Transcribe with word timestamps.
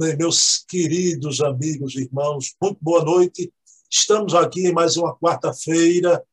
Meus 0.00 0.64
queridos 0.66 1.42
amigos 1.42 1.94
e 1.94 2.04
irmãos, 2.04 2.54
muito 2.58 2.78
boa 2.80 3.04
noite. 3.04 3.52
Estamos 3.90 4.34
aqui 4.34 4.68
em 4.68 4.72
mais 4.72 4.96
uma 4.96 5.14
quarta-feira, 5.14 6.24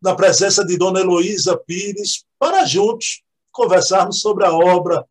na 0.00 0.14
presença 0.14 0.64
de 0.64 0.78
Dona 0.78 1.00
Heloísa 1.00 1.58
Pires, 1.58 2.24
para 2.38 2.64
juntos 2.64 3.22
conversarmos 3.52 4.22
sobre 4.22 4.46
a 4.46 4.52
obra 4.54 5.06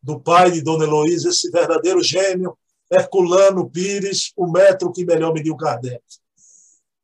do 0.00 0.20
pai 0.20 0.52
de 0.52 0.62
Dona 0.62 0.84
Heloísa, 0.84 1.30
esse 1.30 1.50
verdadeiro 1.50 2.00
gênio, 2.00 2.56
Herculano 2.88 3.68
Pires, 3.68 4.32
o 4.36 4.46
metro 4.46 4.92
que 4.92 5.04
melhor 5.04 5.34
mediu 5.34 5.56
Kardec. 5.56 6.00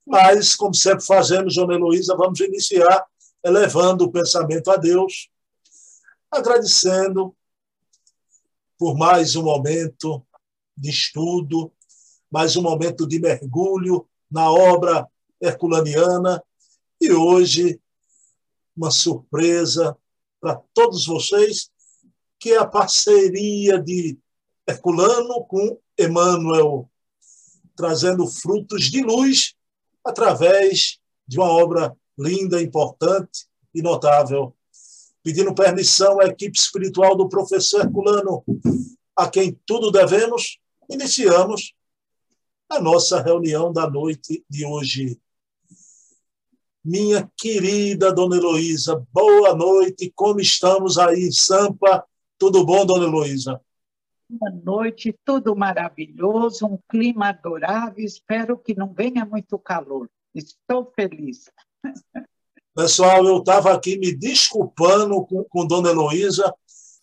Mas, 0.06 0.54
como 0.54 0.72
sempre 0.72 1.04
fazemos, 1.04 1.56
Dona 1.56 1.74
Heloísa, 1.74 2.14
vamos 2.16 2.38
iniciar 2.38 3.04
elevando 3.44 4.04
o 4.04 4.12
pensamento 4.12 4.70
a 4.70 4.76
Deus, 4.76 5.28
agradecendo 6.30 7.34
por 8.78 8.96
mais 8.96 9.34
um 9.34 9.42
momento 9.42 10.24
de 10.76 10.88
estudo, 10.88 11.72
mais 12.30 12.56
um 12.56 12.62
momento 12.62 13.06
de 13.06 13.18
mergulho 13.18 14.08
na 14.30 14.50
obra 14.50 15.06
herculaniana. 15.40 16.42
E 17.00 17.12
hoje 17.12 17.80
uma 18.76 18.92
surpresa 18.92 19.96
para 20.40 20.62
todos 20.72 21.04
vocês, 21.06 21.70
que 22.38 22.52
é 22.52 22.58
a 22.58 22.66
parceria 22.66 23.82
de 23.82 24.16
Herculano 24.68 25.44
com 25.46 25.80
Emmanuel, 25.98 26.88
trazendo 27.74 28.26
frutos 28.28 28.84
de 28.84 29.02
luz 29.02 29.54
através 30.04 31.00
de 31.26 31.38
uma 31.38 31.50
obra 31.50 31.96
linda, 32.16 32.62
importante 32.62 33.48
e 33.74 33.82
notável 33.82 34.54
pedindo 35.22 35.54
permissão 35.54 36.20
à 36.20 36.26
equipe 36.26 36.58
espiritual 36.58 37.16
do 37.16 37.28
professor 37.28 37.82
Herculano, 37.82 38.44
a 39.16 39.28
quem 39.28 39.58
tudo 39.66 39.90
devemos, 39.90 40.58
iniciamos 40.88 41.74
a 42.68 42.80
nossa 42.80 43.20
reunião 43.20 43.72
da 43.72 43.88
noite 43.88 44.44
de 44.48 44.64
hoje. 44.64 45.20
Minha 46.84 47.30
querida 47.36 48.12
Dona 48.12 48.36
Heloísa, 48.36 49.04
boa 49.12 49.54
noite, 49.54 50.12
como 50.14 50.40
estamos 50.40 50.98
aí 50.98 51.32
Sampa? 51.32 52.04
Tudo 52.38 52.64
bom, 52.64 52.86
Dona 52.86 53.04
Heloísa? 53.04 53.60
Boa 54.30 54.52
noite, 54.62 55.18
tudo 55.24 55.56
maravilhoso, 55.56 56.66
um 56.66 56.78
clima 56.88 57.30
adorável, 57.30 58.04
espero 58.04 58.58
que 58.58 58.74
não 58.74 58.92
venha 58.92 59.24
muito 59.24 59.58
calor. 59.58 60.08
Estou 60.34 60.92
feliz. 60.94 61.50
Pessoal, 62.78 63.24
eu 63.24 63.38
estava 63.38 63.72
aqui 63.72 63.98
me 63.98 64.14
desculpando 64.14 65.26
com, 65.26 65.42
com 65.42 65.66
Dona 65.66 65.90
Heloísa, 65.90 66.54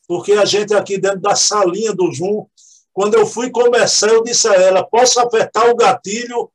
porque 0.07 0.31
a 0.31 0.45
gente 0.45 0.73
aqui 0.73 0.97
dentro 0.97 1.19
da 1.19 1.35
salinha 1.35 1.91
do 1.91 2.09
Zoom, 2.13 2.45
quando 2.93 3.15
eu 3.15 3.25
fui 3.25 3.51
começar, 3.51 4.07
eu 4.07 4.23
disse 4.23 4.47
a 4.47 4.53
ela, 4.53 4.87
posso 4.87 5.19
apertar 5.19 5.69
o 5.69 5.75
gatilho? 5.75 6.49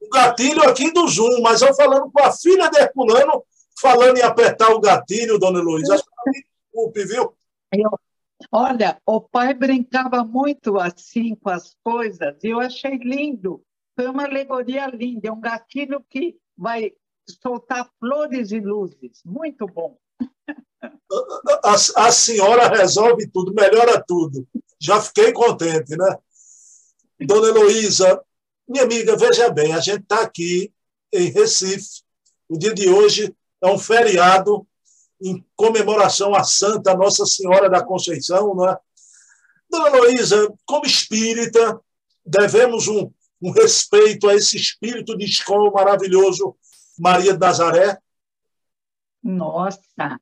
O 0.00 0.08
gatilho 0.08 0.62
aqui 0.62 0.92
do 0.92 1.08
Zoom, 1.08 1.40
mas 1.42 1.62
eu 1.62 1.74
falando 1.74 2.12
com 2.12 2.22
a 2.22 2.30
filha 2.30 2.70
de 2.70 2.78
Herculano, 2.78 3.42
falando 3.76 4.18
em 4.18 4.22
apertar 4.22 4.70
o 4.70 4.78
gatilho, 4.78 5.36
Dona 5.36 5.58
Heloísa. 5.58 6.00
Desculpe, 6.72 7.04
viu? 7.06 7.34
Eu, 7.72 7.90
olha, 8.52 9.02
o 9.04 9.20
pai 9.20 9.52
brincava 9.52 10.22
muito 10.22 10.78
assim 10.78 11.34
com 11.34 11.50
as 11.50 11.74
coisas, 11.82 12.36
e 12.44 12.50
eu 12.50 12.60
achei 12.60 12.98
lindo. 12.98 13.64
Foi 13.96 14.06
uma 14.06 14.26
alegoria 14.26 14.86
linda, 14.86 15.26
é 15.26 15.32
um 15.32 15.40
gatilho 15.40 16.04
que 16.08 16.36
vai 16.56 16.92
soltar 17.30 17.88
flores 17.98 18.52
e 18.52 18.60
luzes. 18.60 19.20
Muito 19.24 19.66
bom. 19.66 19.96
A, 21.64 21.74
a, 22.06 22.12
senhora 22.12 22.68
resolve 22.68 23.28
tudo, 23.28 23.52
melhora 23.52 24.02
tudo. 24.06 24.46
Já 24.78 25.00
fiquei 25.00 25.32
contente, 25.32 25.96
né? 25.96 26.16
Dona 27.20 27.48
Heloísa, 27.48 28.22
minha 28.68 28.84
amiga, 28.84 29.16
veja 29.16 29.50
bem, 29.50 29.74
a 29.74 29.80
gente 29.80 30.02
está 30.02 30.22
aqui 30.22 30.72
em 31.12 31.30
Recife. 31.30 32.02
O 32.48 32.56
dia 32.56 32.72
de 32.72 32.88
hoje 32.88 33.34
é 33.62 33.66
um 33.66 33.78
feriado 33.78 34.66
em 35.20 35.44
comemoração 35.54 36.34
à 36.34 36.44
Santa 36.44 36.94
Nossa 36.94 37.26
Senhora 37.26 37.68
da 37.68 37.84
Conceição, 37.84 38.54
não 38.54 38.68
é? 38.68 38.78
Dona 39.68 39.88
Heloísa, 39.88 40.52
como 40.64 40.86
espírita, 40.86 41.78
devemos 42.24 42.88
um, 42.88 43.10
um 43.42 43.50
respeito 43.50 44.28
a 44.28 44.34
esse 44.34 44.56
espírito 44.56 45.16
de 45.16 45.24
escola 45.26 45.70
maravilhoso 45.70 46.56
Maria 47.00 47.32
de 47.32 47.38
Nazaré? 47.38 47.98
Nossa! 49.22 50.20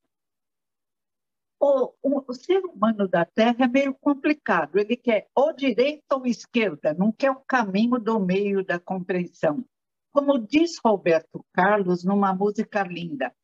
O, 1.58 1.92
o, 2.00 2.24
o, 2.28 2.32
ser 2.32 2.64
humano 2.64 3.08
da 3.08 3.24
Terra 3.24 3.64
é 3.64 3.66
meio 3.66 3.92
complicado. 3.94 4.78
Ele 4.78 4.96
quer 4.96 5.26
ou 5.34 5.52
direita 5.52 6.14
ou 6.14 6.24
esquerda, 6.24 6.94
não 6.94 7.10
quer 7.10 7.32
o 7.32 7.40
caminho 7.40 7.98
do 7.98 8.20
meio 8.20 8.64
da 8.64 8.78
compreensão. 8.78 9.64
Como 10.12 10.38
diz 10.38 10.78
Roberto 10.78 11.44
Carlos 11.52 12.04
numa 12.04 12.32
música 12.32 12.84
linda, 12.84 13.34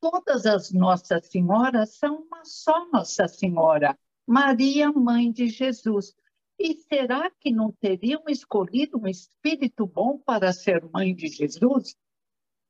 todas 0.00 0.44
as 0.44 0.72
Nossas 0.72 1.28
Senhoras 1.28 1.96
são 1.96 2.16
uma 2.16 2.44
só 2.44 2.90
Nossa 2.90 3.28
Senhora, 3.28 3.96
Maria, 4.26 4.90
Mãe 4.90 5.30
de 5.30 5.46
Jesus. 5.46 6.16
E 6.58 6.74
será 6.74 7.30
que 7.30 7.52
não 7.52 7.70
teriam 7.70 8.24
escolhido 8.26 8.98
um 8.98 9.06
espírito 9.06 9.86
bom 9.86 10.18
para 10.18 10.52
ser 10.52 10.84
mãe 10.92 11.14
de 11.14 11.28
Jesus? 11.28 11.96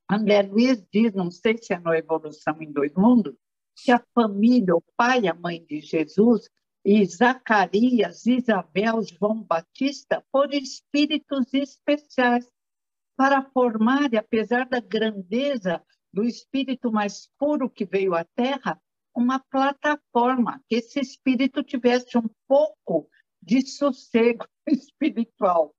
André 0.09 0.41
Luiz 0.43 0.85
diz, 0.91 1.13
não 1.13 1.31
sei 1.31 1.57
se 1.57 1.73
é 1.73 1.79
na 1.79 1.97
Evolução 1.97 2.61
em 2.61 2.71
Dois 2.71 2.93
Mundos, 2.93 3.35
que 3.75 3.91
a 3.91 4.03
família, 4.13 4.75
o 4.75 4.83
pai 4.95 5.21
e 5.21 5.27
a 5.27 5.33
mãe 5.33 5.63
de 5.65 5.81
Jesus, 5.81 6.49
e 6.85 7.05
Zacarias, 7.05 8.25
Isabel, 8.25 9.01
João 9.03 9.41
Batista, 9.41 10.23
foram 10.31 10.53
espíritos 10.53 11.53
especiais 11.53 12.49
para 13.15 13.43
formar, 13.51 14.13
e 14.13 14.17
apesar 14.17 14.67
da 14.67 14.79
grandeza 14.79 15.81
do 16.11 16.23
espírito 16.23 16.91
mais 16.91 17.29
puro 17.39 17.69
que 17.69 17.85
veio 17.85 18.13
à 18.13 18.23
Terra, 18.23 18.79
uma 19.15 19.39
plataforma, 19.39 20.61
que 20.67 20.75
esse 20.75 20.99
espírito 20.99 21.63
tivesse 21.63 22.17
um 22.17 22.29
pouco 22.47 23.09
de 23.41 23.65
sossego 23.65 24.45
espiritual. 24.67 25.73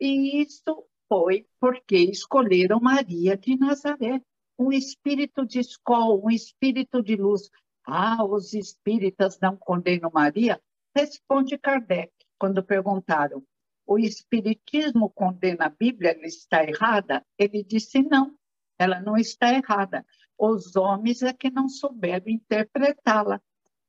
E 0.00 0.40
isso 0.42 0.86
foi 1.08 1.46
porque 1.60 1.96
escolheram 1.96 2.80
Maria 2.80 3.36
de 3.36 3.56
Nazaré, 3.56 4.20
um 4.58 4.72
espírito 4.72 5.46
de 5.46 5.60
escola, 5.60 6.20
um 6.22 6.30
espírito 6.30 7.02
de 7.02 7.16
luz. 7.16 7.48
Ah, 7.84 8.24
os 8.24 8.52
espíritas 8.52 9.38
não 9.40 9.56
condenam 9.56 10.10
Maria? 10.12 10.60
Responde 10.94 11.56
Kardec, 11.56 12.12
quando 12.38 12.62
perguntaram: 12.62 13.42
o 13.86 13.98
espiritismo 13.98 15.08
condena 15.08 15.64
a 15.64 15.70
Bíblia, 15.70 16.10
ela 16.10 16.26
está 16.26 16.62
errada? 16.62 17.24
Ele 17.38 17.64
disse: 17.64 18.02
não, 18.02 18.36
ela 18.78 19.00
não 19.00 19.16
está 19.16 19.52
errada. 19.54 20.04
Os 20.36 20.76
homens 20.76 21.22
é 21.22 21.32
que 21.32 21.50
não 21.50 21.68
souberam 21.68 22.28
interpretá-la. 22.28 23.40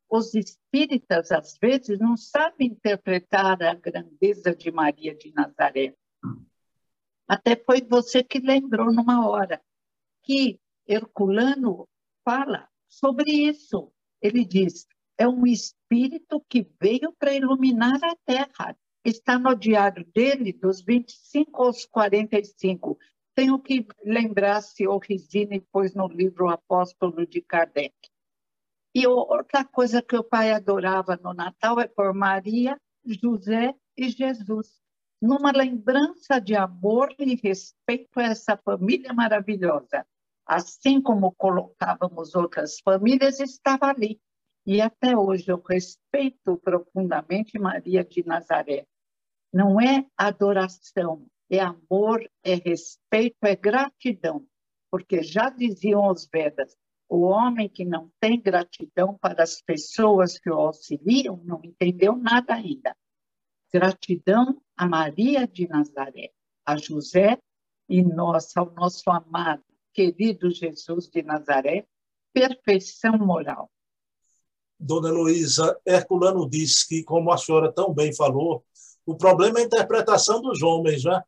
Os 0.09 0.34
espíritas, 0.34 1.31
às 1.31 1.57
vezes, 1.62 2.00
não 2.00 2.16
sabem 2.16 2.69
interpretar 2.69 3.62
a 3.62 3.75
grandeza 3.75 4.56
de 4.56 4.72
Maria 4.72 5.13
de 5.13 5.31
Nazaré. 5.34 5.94
Até 7.29 7.56
foi 7.56 7.79
você 7.84 8.23
que 8.23 8.40
lembrou 8.40 8.91
numa 8.91 9.29
hora 9.29 9.62
que 10.23 10.59
Herculano 10.88 11.88
fala 12.25 12.67
sobre 12.88 13.31
isso. 13.31 13.94
Ele 14.19 14.44
diz: 14.44 14.88
é 15.16 15.28
um 15.28 15.45
espírito 15.45 16.44
que 16.50 16.68
veio 16.81 17.13
para 17.13 17.35
iluminar 17.35 18.03
a 18.03 18.16
terra. 18.25 18.75
Está 19.06 19.38
no 19.38 19.56
diário 19.56 20.03
dele, 20.12 20.51
dos 20.51 20.81
25 20.81 21.62
aos 21.62 21.85
45. 21.85 22.97
Tenho 23.35 23.59
que 23.59 23.85
lembrar 24.03 24.62
se 24.62 24.88
o 24.88 24.97
Risine 24.97 25.62
pôs 25.72 25.94
no 25.94 26.07
livro 26.07 26.50
Apóstolo 26.50 27.28
de 27.28 27.41
Kardec. 27.41 27.94
E 28.94 29.06
outra 29.06 29.63
coisa 29.63 30.01
que 30.01 30.18
o 30.18 30.24
pai 30.24 30.51
adorava 30.51 31.15
no 31.15 31.31
Natal 31.31 31.80
é 31.80 31.88
por 31.88 32.12
Maria, 32.12 32.75
José 33.06 33.75
e 33.95 34.09
Jesus 34.09 34.80
numa 35.21 35.51
lembrança 35.51 36.39
de 36.39 36.56
amor 36.56 37.13
e 37.19 37.36
respeito 37.36 38.19
a 38.19 38.24
essa 38.24 38.57
família 38.57 39.13
maravilhosa. 39.13 40.06
Assim 40.45 41.01
como 41.01 41.33
colocávamos 41.33 42.33
outras 42.36 42.80
famílias, 42.80 43.39
estava 43.39 43.88
ali. 43.88 44.19
E 44.66 44.81
até 44.81 45.18
hoje 45.18 45.51
eu 45.51 45.62
respeito 45.68 46.57
profundamente 46.57 47.60
Maria 47.60 48.04
de 48.04 48.25
Nazaré. 48.25 48.86
Não 49.54 49.80
é 49.80 50.06
adoração, 50.18 51.25
é 51.50 51.60
amor, 51.60 52.27
é 52.44 52.56
respeito, 52.56 53.38
é 53.44 53.56
gratidão. 53.56 54.45
Porque 54.92 55.21
já 55.21 55.50
diziam 55.50 56.07
os 56.07 56.27
Vedas, 56.31 56.75
o 57.07 57.21
homem 57.21 57.68
que 57.68 57.83
não 57.83 58.12
tem 58.19 58.39
gratidão 58.39 59.18
para 59.19 59.44
as 59.44 59.62
pessoas 59.62 60.38
que 60.39 60.50
o 60.50 60.56
auxiliam 60.56 61.42
não 61.44 61.60
entendeu 61.63 62.16
nada 62.16 62.54
ainda. 62.54 62.95
Gratidão 63.71 64.62
a 64.75 64.88
Maria 64.88 65.45
de 65.45 65.68
Nazaré, 65.68 66.31
a 66.66 66.77
José 66.77 67.38
e 67.89 68.01
nós, 68.01 68.56
ao 68.56 68.71
nosso 68.71 69.10
amado, 69.10 69.63
querido 69.94 70.50
Jesus 70.50 71.07
de 71.10 71.21
Nazaré, 71.21 71.86
perfeição 72.31 73.18
moral. 73.18 73.69
Dona 74.80 75.10
Heloísa, 75.10 75.77
Herculano 75.86 76.50
disse 76.50 76.88
que, 76.88 77.04
como 77.04 77.31
a 77.31 77.38
senhora 77.38 77.71
tão 77.74 77.94
bem 77.94 78.16
falou, 78.16 78.63
o 79.06 79.18
problema 79.18 79.60
é 79.60 79.63
a 79.63 79.66
interpretação 79.66 80.42
dos 80.42 80.62
homens, 80.62 81.04
né? 81.04 81.21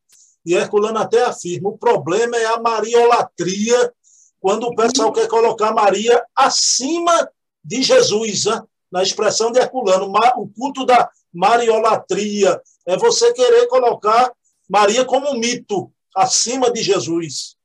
E 0.45 0.53
Herculano 0.53 0.99
até 0.99 1.25
afirma: 1.25 1.69
o 1.69 1.77
problema 1.77 2.37
é 2.37 2.45
a 2.45 2.61
mariolatria, 2.61 3.93
quando 4.39 4.67
o 4.67 4.75
pessoal 4.75 5.11
quer 5.11 5.27
colocar 5.27 5.73
Maria 5.73 6.23
acima 6.35 7.29
de 7.63 7.83
Jesus, 7.83 8.45
né? 8.45 8.63
na 8.91 9.03
expressão 9.03 9.51
de 9.51 9.59
Herculano, 9.59 10.11
o 10.37 10.47
culto 10.47 10.85
da 10.85 11.09
mariolatria 11.33 12.61
é 12.85 12.97
você 12.97 13.33
querer 13.33 13.67
colocar 13.67 14.31
Maria 14.69 15.05
como 15.05 15.31
um 15.31 15.39
mito 15.39 15.91
acima 16.15 16.71
de 16.71 16.81
Jesus. 16.81 17.57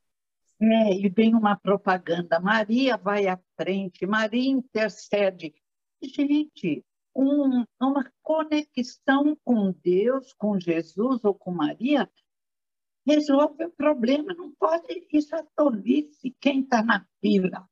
É, 0.60 0.94
e 0.94 1.08
vem 1.08 1.34
uma 1.34 1.56
propaganda: 1.56 2.40
Maria 2.40 2.96
vai 2.96 3.26
à 3.26 3.38
frente, 3.56 4.06
Maria 4.06 4.50
intercede. 4.50 5.54
Gente, 6.02 6.84
um, 7.14 7.64
uma 7.80 8.10
conexão 8.22 9.36
com 9.44 9.72
Deus, 9.82 10.32
com 10.34 10.58
Jesus 10.58 11.24
ou 11.24 11.34
com 11.34 11.50
Maria, 11.50 12.10
resolve 13.06 13.64
o 13.64 13.70
problema. 13.70 14.34
Não 14.34 14.52
pode, 14.52 15.06
isso 15.12 15.34
é 15.34 15.44
tolice 15.54 16.34
quem 16.40 16.60
está 16.60 16.82
na 16.82 17.06
fila. 17.20 17.68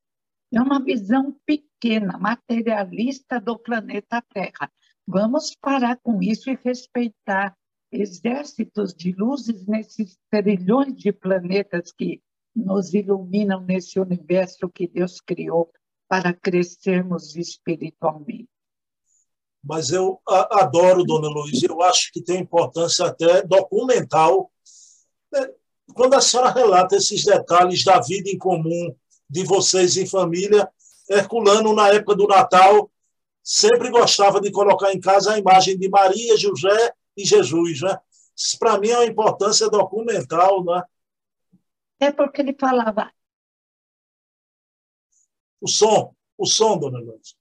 É 0.52 0.60
uma 0.60 0.82
visão 0.82 1.36
pequena, 1.44 2.16
materialista 2.16 3.40
do 3.40 3.58
planeta 3.58 4.22
Terra. 4.32 4.70
Vamos 5.06 5.54
parar 5.54 5.98
com 6.02 6.22
isso 6.22 6.50
e 6.50 6.58
respeitar 6.62 7.56
exércitos 7.92 8.94
de 8.94 9.12
luzes 9.12 9.66
nesses 9.66 10.18
trilhões 10.30 10.96
de 10.96 11.12
planetas 11.12 11.92
que 11.92 12.22
nos 12.54 12.94
iluminam 12.94 13.60
nesse 13.60 13.98
universo 13.98 14.68
que 14.68 14.86
Deus 14.86 15.20
criou 15.20 15.70
para 16.08 16.32
crescermos 16.32 17.36
espiritualmente. 17.36 18.48
Mas 19.62 19.90
eu 19.90 20.20
adoro, 20.26 21.04
dona 21.04 21.28
Luiz, 21.28 21.62
eu 21.62 21.80
acho 21.82 22.12
que 22.12 22.22
tem 22.22 22.40
importância 22.40 23.06
até 23.06 23.42
documental. 23.42 24.50
Né? 25.32 25.48
Quando 25.94 26.14
a 26.14 26.20
senhora 26.20 26.50
relata 26.50 26.96
esses 26.96 27.24
detalhes 27.24 27.82
da 27.82 28.00
vida 28.00 28.28
em 28.28 28.38
comum 28.38 28.94
de 29.28 29.44
vocês 29.44 29.96
em 29.96 30.06
família, 30.06 30.68
Herculano, 31.08 31.74
na 31.74 31.88
época 31.88 32.14
do 32.14 32.26
Natal, 32.26 32.90
sempre 33.44 33.90
gostava 33.90 34.40
de 34.40 34.50
colocar 34.50 34.92
em 34.92 34.98
casa 34.98 35.34
a 35.34 35.38
imagem 35.38 35.78
de 35.78 35.88
Maria, 35.88 36.36
José 36.38 36.94
e 37.14 37.24
Jesus. 37.24 37.82
Né? 37.82 37.98
Isso, 38.34 38.58
para 38.58 38.78
mim, 38.80 38.88
é 38.88 38.96
uma 38.96 39.04
importância 39.04 39.68
documental. 39.68 40.64
Né? 40.64 40.82
É 42.00 42.10
porque 42.10 42.40
ele 42.40 42.56
falava. 42.58 43.12
O 45.60 45.68
som, 45.68 46.14
o 46.38 46.46
som, 46.46 46.78
dona 46.78 46.98
Luiz. 46.98 47.36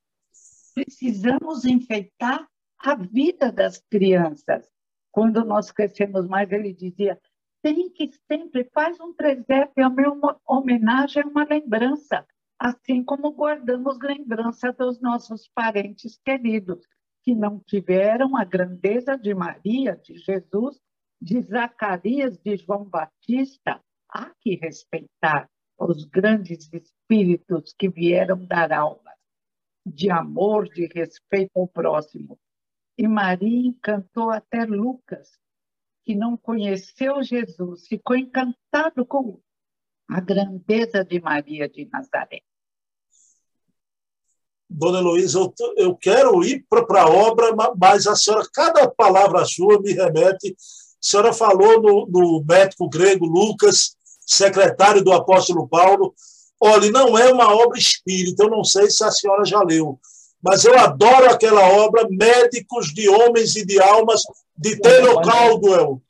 Precisamos 0.76 1.66
enfeitar 1.66 2.48
a 2.78 2.96
vida 2.96 3.52
das 3.52 3.82
crianças. 3.90 4.70
Quando 5.12 5.46
nós 5.46 5.72
crescemos 5.72 6.28
mais, 6.28 6.52
ele 6.52 6.74
dizia: 6.74 7.20
tem 7.62 7.90
que 7.90 8.12
sempre 8.28 8.70
faz 8.74 9.00
um 9.00 9.14
presépio, 9.14 9.84
é 9.84 9.88
uma 9.88 10.40
homenagem, 10.46 11.24
uma 11.24 11.46
lembrança, 11.46 12.26
assim 12.64 13.04
como 13.04 13.34
guardamos 13.34 14.00
lembrança 14.00 14.72
dos 14.72 15.02
nossos 15.02 15.50
parentes 15.50 16.18
queridos 16.24 16.80
que 17.22 17.36
não 17.36 17.60
tiveram 17.60 18.38
a 18.38 18.46
grandeza 18.46 19.18
de 19.18 19.36
Maria, 19.36 19.98
de 19.98 20.18
Jesus, 20.18 20.80
de 21.22 21.42
Zacarias, 21.42 22.38
de 22.38 22.56
João 22.56 22.86
Batista, 22.86 23.84
há 24.08 24.34
que 24.40 24.56
respeitar 24.56 25.50
os 25.78 26.06
grandes 26.06 26.72
espíritos 26.72 27.74
que 27.78 27.90
vieram 27.90 28.46
dar 28.46 28.72
aula 28.72 29.12
de 29.86 30.10
amor, 30.10 30.70
de 30.70 30.88
respeito 30.88 31.52
ao 31.58 31.68
próximo. 31.68 32.40
E 32.98 33.06
Maria 33.10 33.68
encantou 33.68 34.32
até 34.32 34.64
Lucas, 34.64 35.38
que 36.06 36.16
não 36.16 36.38
conheceu 36.38 37.22
Jesus, 37.24 37.88
ficou 37.88 38.16
encantado 38.16 39.06
com 39.06 39.42
a 40.08 40.22
grandeza 40.22 41.04
de 41.04 41.20
Maria 41.20 41.68
de 41.68 41.90
Nazaré. 41.92 42.42
Dona 44.74 45.00
Heloísa, 45.00 45.40
eu, 45.40 45.54
eu 45.78 45.96
quero 45.96 46.44
ir 46.44 46.66
para 46.68 47.04
a 47.04 47.10
obra, 47.10 47.56
mas 47.78 48.08
a 48.08 48.16
senhora, 48.16 48.46
cada 48.52 48.90
palavra 48.90 49.46
sua 49.46 49.80
me 49.80 49.94
remete. 49.94 50.50
A 50.50 50.56
senhora 51.00 51.34
falou 51.34 51.82
no, 51.82 52.08
no 52.08 52.44
médico 52.44 52.90
grego 52.90 53.26
Lucas, 53.26 53.96
secretário 54.26 55.04
do 55.04 55.14
apóstolo 55.14 55.68
Paulo. 55.68 56.14
Olha, 56.60 56.90
não 56.92 57.18
é 57.18 57.32
uma 57.32 57.54
obra 57.54 57.78
espírita, 57.78 58.44
eu 58.44 58.50
não 58.50 58.64
sei 58.64 58.90
se 58.90 59.04
a 59.04 59.12
senhora 59.12 59.46
já 59.46 59.62
leu, 59.62 60.00
mas 60.42 60.66
eu 60.66 60.78
adoro 60.78 61.30
aquela 61.30 61.62
obra 61.62 62.08
Médicos 62.10 62.88
de 62.88 63.08
Homens 63.08 63.56
e 63.56 63.66
de 63.66 63.80
Almas, 63.80 64.22
de 64.58 64.80
Taylor 64.80 65.22
Caldwell. 65.22 66.02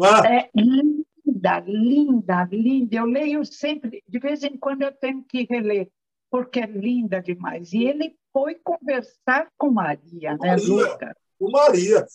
É? 0.00 0.36
é 0.36 0.50
linda, 0.56 1.60
linda, 1.66 2.48
linda. 2.50 2.96
Eu 2.96 3.04
leio 3.04 3.44
sempre, 3.44 4.02
de 4.08 4.18
vez 4.18 4.42
em 4.42 4.56
quando 4.56 4.82
eu 4.82 4.92
tenho 4.92 5.22
que 5.22 5.46
reler, 5.48 5.88
porque 6.32 6.60
é 6.60 6.66
linda 6.66 7.20
demais. 7.20 7.74
E 7.74 7.84
ele 7.84 8.16
foi 8.32 8.54
conversar 8.54 9.48
com 9.58 9.70
Maria, 9.70 10.32
né, 10.38 10.56
Maria, 10.56 10.66
Lucas? 10.66 11.14
Com 11.38 11.50
Maria. 11.50 12.06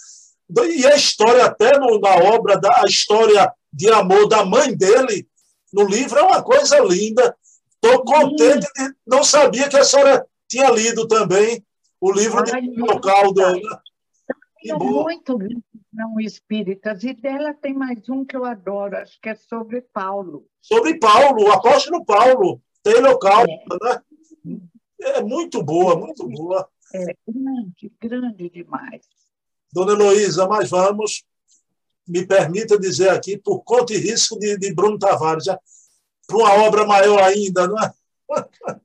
E 0.50 0.88
a 0.88 0.96
história, 0.96 1.46
até 1.46 1.78
no, 1.78 2.00
na 2.00 2.16
obra, 2.34 2.60
da, 2.60 2.82
a 2.82 2.86
história 2.86 3.54
de 3.72 3.88
amor 3.92 4.28
da 4.28 4.44
mãe 4.44 4.76
dele, 4.76 5.28
no 5.72 5.84
livro, 5.84 6.18
é 6.18 6.24
uma 6.24 6.42
coisa 6.42 6.80
linda. 6.80 7.38
Estou 7.76 8.04
contente 8.04 8.68
de. 8.76 8.96
Não 9.06 9.24
sabia 9.24 9.70
que 9.70 9.78
a 9.78 9.84
senhora 9.84 10.26
tinha 10.48 10.72
lido 10.72 11.08
também 11.08 11.64
o 12.02 12.12
livro 12.12 12.44
Ai, 12.52 12.62
de 12.62 12.76
local 12.76 13.32
do. 13.32 13.44
Muito 14.80 15.38
lindo, 15.38 15.64
não 15.94 16.20
espíritas. 16.20 17.04
E 17.04 17.14
dela 17.14 17.54
tem 17.54 17.76
mais 17.76 18.10
um 18.10 18.26
que 18.26 18.36
eu 18.36 18.46
adoro, 18.46 18.98
acho 18.98 19.22
que 19.22 19.30
é 19.30 19.36
sobre 19.36 19.82
Paulo. 19.94 20.48
Sobre 20.60 20.98
Paulo, 20.98 21.44
o 21.44 21.52
apóstolo 21.52 22.04
Paulo. 22.04 22.60
Tem 22.88 23.02
local, 23.02 23.44
é. 23.44 23.66
né? 23.82 24.02
É 25.02 25.22
muito 25.22 25.62
boa, 25.62 25.98
muito 25.98 26.26
boa. 26.26 26.70
É 26.94 27.14
grande, 27.28 27.92
grande 28.00 28.50
demais. 28.50 29.02
Dona 29.74 29.92
Heloísa, 29.92 30.48
mas 30.48 30.70
vamos 30.70 31.26
me 32.08 32.26
permita 32.26 32.80
dizer 32.80 33.10
aqui, 33.10 33.38
por 33.38 33.60
conta 33.66 33.94
e 33.94 33.98
risco 33.98 34.40
de, 34.40 34.58
de 34.58 34.74
Bruno 34.74 34.98
Tavares, 34.98 35.48
para 36.26 36.38
uma 36.38 36.54
obra 36.64 36.86
maior 36.86 37.22
ainda, 37.22 37.68
não 37.68 37.78
é? 37.78 37.94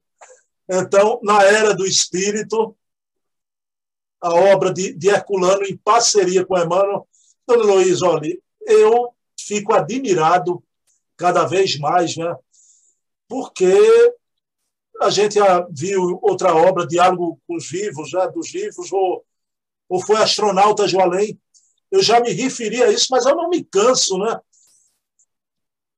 Então, 0.75 1.21
na 1.23 1.43
era 1.43 1.75
do 1.75 1.85
Espírito, 1.85 2.75
a 4.21 4.33
obra 4.33 4.73
de, 4.73 4.95
de 4.95 5.09
Herculano 5.09 5.65
em 5.65 5.77
parceria 5.77 6.47
com 6.47 6.57
Emmanuel, 6.57 7.07
Dona 7.47 7.65
Luiz, 7.65 8.01
olha, 8.01 8.37
eu 8.63 9.13
fico 9.39 9.75
admirado 9.75 10.63
cada 11.17 11.45
vez 11.45 11.79
mais, 11.79 12.17
né? 12.17 12.35
Porque 13.33 14.15
a 15.01 15.09
gente 15.09 15.37
já 15.37 15.67
viu 15.71 16.19
outra 16.21 16.55
obra, 16.55 16.87
Diálogo 16.87 17.41
com 17.49 17.57
os 17.57 17.71
Vivos, 17.71 18.13
né? 18.13 18.29
dos 18.29 18.51
vivos, 18.53 18.93
ou, 18.93 19.25
ou 19.89 20.05
foi 20.05 20.17
Astronauta 20.17 20.87
de 20.87 21.01
Além, 21.01 21.41
eu 21.91 22.03
já 22.03 22.21
me 22.21 22.31
referi 22.31 22.83
a 22.83 22.91
isso, 22.91 23.07
mas 23.11 23.25
eu 23.25 23.35
não 23.35 23.49
me 23.49 23.65
canso, 23.65 24.19
né? 24.19 24.39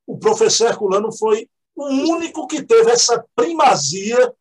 O 0.07 0.17
professor 0.17 0.69
Herculano 0.69 1.11
foi 1.11 1.50
o 1.75 1.85
único 1.85 2.47
que 2.47 2.62
teve 2.62 2.93
essa 2.93 3.26
primazia 3.35 4.33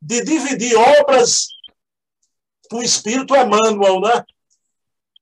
de 0.00 0.24
dividir 0.24 0.76
obras 0.76 1.46
com 2.68 2.78
o 2.78 2.82
espírito 2.82 3.36
Emmanuel, 3.36 4.00
né? 4.00 4.24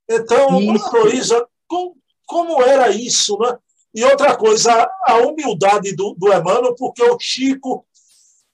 Então, 0.09 0.59
Luísa, 0.59 1.47
como, 1.69 1.99
como 2.25 2.62
era 2.62 2.89
isso, 2.89 3.37
né? 3.39 3.59
E 3.95 4.05
outra 4.05 4.37
coisa, 4.37 4.89
a 5.07 5.17
humildade 5.19 5.95
do, 5.97 6.15
do 6.15 6.29
Emmanuel, 6.29 6.75
porque 6.77 7.03
o 7.03 7.19
Chico 7.19 7.85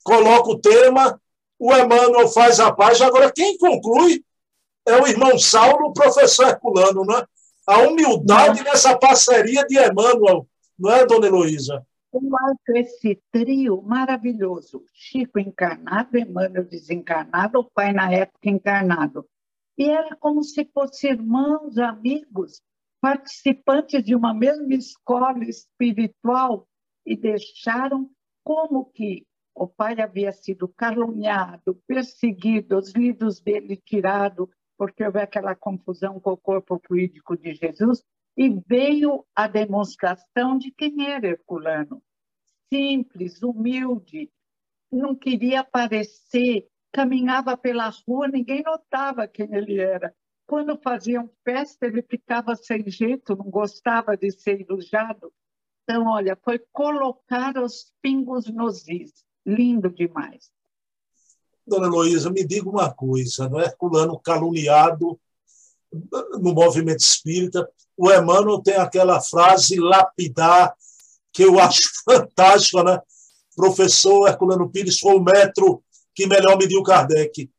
coloca 0.02 0.50
o 0.50 0.59
tema, 0.59 1.21
o 1.59 1.75
Emmanuel 1.75 2.28
faz 2.28 2.59
a 2.61 2.73
página, 2.73 3.07
agora 3.07 3.33
quem 3.33 3.59
conclui 3.59 4.25
é 4.87 5.00
o 5.00 5.07
irmão 5.07 5.38
Saulo, 5.38 5.88
o 5.88 5.93
professor 5.93 6.49
Herculano, 6.49 7.05
né? 7.05 7.26
A 7.66 7.81
humildade 7.81 8.62
nessa 8.62 8.97
parceria 8.97 9.66
de 9.66 9.76
Emmanuel, 9.76 10.47
não 10.78 10.90
é, 10.90 11.05
dona 11.05 11.26
Heloísa? 11.26 11.85
Eu 12.12 12.21
acho 12.49 12.78
esse 12.78 13.21
trio 13.33 13.83
maravilhoso. 13.83 14.85
Chico 14.95 15.40
encarnado, 15.40 16.16
Emmanuel 16.16 16.64
desencarnado, 16.64 17.59
o 17.59 17.64
pai 17.64 17.93
na 17.93 18.11
época 18.12 18.49
encarnado. 18.49 19.26
E 19.76 19.90
era 19.90 20.16
como 20.16 20.43
se 20.43 20.64
fossem 20.73 21.11
irmãos, 21.11 21.76
amigos, 21.76 22.62
participantes 23.06 24.02
de 24.02 24.16
uma 24.16 24.34
mesma 24.34 24.75
escola 24.75 25.44
espiritual 25.44 26.66
e 27.06 27.16
deixaram 27.16 28.10
como 28.42 28.86
que 28.86 29.25
o 29.54 29.68
pai 29.68 30.00
havia 30.00 30.32
sido 30.32 30.66
caluniado, 30.66 31.80
perseguido, 31.86 32.76
os 32.76 32.92
livros 32.92 33.40
dele 33.40 33.76
tirados, 33.76 34.48
porque 34.76 35.04
houve 35.04 35.20
aquela 35.20 35.54
confusão 35.54 36.18
com 36.18 36.32
o 36.32 36.36
corpo 36.36 36.80
fluídico 36.84 37.36
de 37.36 37.54
Jesus, 37.54 38.02
e 38.36 38.48
veio 38.66 39.25
a 39.36 39.46
demonstração 39.46 40.58
de 40.58 40.72
quem 40.72 41.08
era 41.08 41.28
Herculano. 41.28 42.02
Simples, 42.75 43.40
humilde, 43.40 44.32
não 44.90 45.14
queria 45.14 45.62
parecer 45.62 46.66
caminhava 46.92 47.56
pela 47.56 47.88
rua, 48.04 48.26
ninguém 48.26 48.64
notava 48.64 49.28
quem 49.28 49.54
ele 49.54 49.78
era. 49.78 50.12
Quando 50.46 50.78
faziam 50.80 51.28
festa, 51.44 51.86
ele 51.86 52.02
ficava 52.02 52.54
sem 52.54 52.88
jeito, 52.88 53.36
não 53.36 53.50
gostava 53.50 54.16
de 54.16 54.30
ser 54.30 54.60
elogiado. 54.60 55.32
Então, 55.82 56.06
olha, 56.06 56.38
foi 56.42 56.58
colocar 56.72 57.58
os 57.58 57.92
pingos 58.00 58.46
nos 58.46 58.86
is. 58.88 59.24
Lindo 59.44 59.90
demais. 59.90 60.50
Dona 61.66 61.86
Heloísa, 61.86 62.30
me 62.30 62.44
diga 62.44 62.68
uma 62.68 62.92
coisa, 62.92 63.48
não 63.48 63.60
é 63.60 63.64
Herculano 63.64 64.18
caluniado 64.20 65.18
no 66.40 66.52
movimento 66.52 67.00
espírita, 67.00 67.68
o 67.96 68.12
Emmanuel 68.12 68.60
tem 68.60 68.74
aquela 68.74 69.20
frase 69.20 69.78
lapidar 69.78 70.74
que 71.32 71.44
eu 71.44 71.58
acho 71.58 71.80
fantástica, 72.04 72.82
né? 72.84 73.00
Professor 73.54 74.28
Herculano 74.28 74.70
Pires 74.70 74.98
foi 74.98 75.14
o 75.14 75.22
metro 75.22 75.82
que 76.14 76.26
melhor 76.26 76.58
mediu 76.58 76.82
Kardec. 76.82 77.50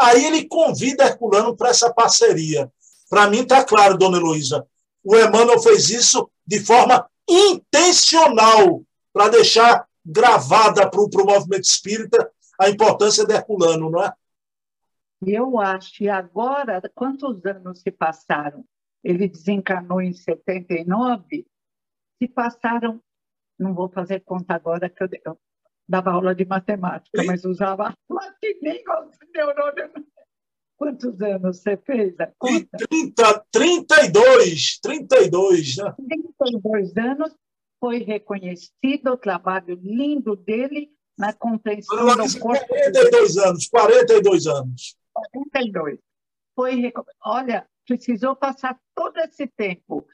Aí 0.00 0.24
ele 0.24 0.46
convida 0.46 1.04
Herculano 1.04 1.56
para 1.56 1.70
essa 1.70 1.92
parceria. 1.92 2.70
Para 3.10 3.28
mim 3.28 3.40
está 3.40 3.64
claro, 3.64 3.98
dona 3.98 4.18
Heloísa, 4.18 4.66
o 5.02 5.16
Emmanuel 5.16 5.60
fez 5.60 5.90
isso 5.90 6.30
de 6.46 6.60
forma 6.60 7.08
intencional 7.28 8.82
para 9.12 9.28
deixar 9.30 9.86
gravada 10.04 10.88
para 10.88 11.00
o 11.00 11.26
movimento 11.26 11.64
espírita 11.64 12.30
a 12.58 12.68
importância 12.68 13.24
de 13.24 13.34
Herculano, 13.34 13.90
não 13.90 14.02
é? 14.02 14.12
Eu 15.26 15.58
acho, 15.58 16.04
e 16.04 16.08
agora, 16.08 16.80
quantos 16.94 17.44
anos 17.44 17.80
se 17.80 17.90
passaram? 17.90 18.64
Ele 19.02 19.28
desencarnou 19.28 20.00
em 20.00 20.12
79, 20.12 21.46
se 22.18 22.28
passaram, 22.28 23.00
não 23.58 23.74
vou 23.74 23.88
fazer 23.88 24.20
conta 24.20 24.54
agora, 24.54 24.88
que 24.88 25.02
eu, 25.02 25.38
dava 25.88 26.10
aula 26.10 26.34
de 26.34 26.44
matemática, 26.44 27.22
mas 27.24 27.44
usava 27.44 27.94
nem 28.62 28.82
os 28.82 29.18
neurônios. 29.34 29.90
Quantos 30.76 31.20
anos 31.20 31.58
você 31.58 31.76
fez? 31.78 32.14
A 32.20 32.30
conta? 32.38 32.76
30, 32.88 33.46
32, 33.50 34.78
32, 34.80 35.76
né? 35.76 35.94
32 36.38 36.96
anos, 36.96 37.34
foi 37.80 37.98
reconhecido 37.98 39.12
o 39.12 39.16
trabalho 39.16 39.78
lindo 39.82 40.36
dele 40.36 40.90
na 41.18 41.32
compreensão 41.32 41.96
do 41.96 42.38
corpo. 42.40 42.66
42 42.68 43.36
anos, 43.38 43.68
42 43.68 44.46
anos. 44.46 44.96
42. 45.12 45.98
Foi, 46.54 46.92
olha, 47.24 47.66
precisou 47.86 48.36
passar 48.36 48.78
todo 48.94 49.18
esse 49.18 49.46
tempo 49.46 50.06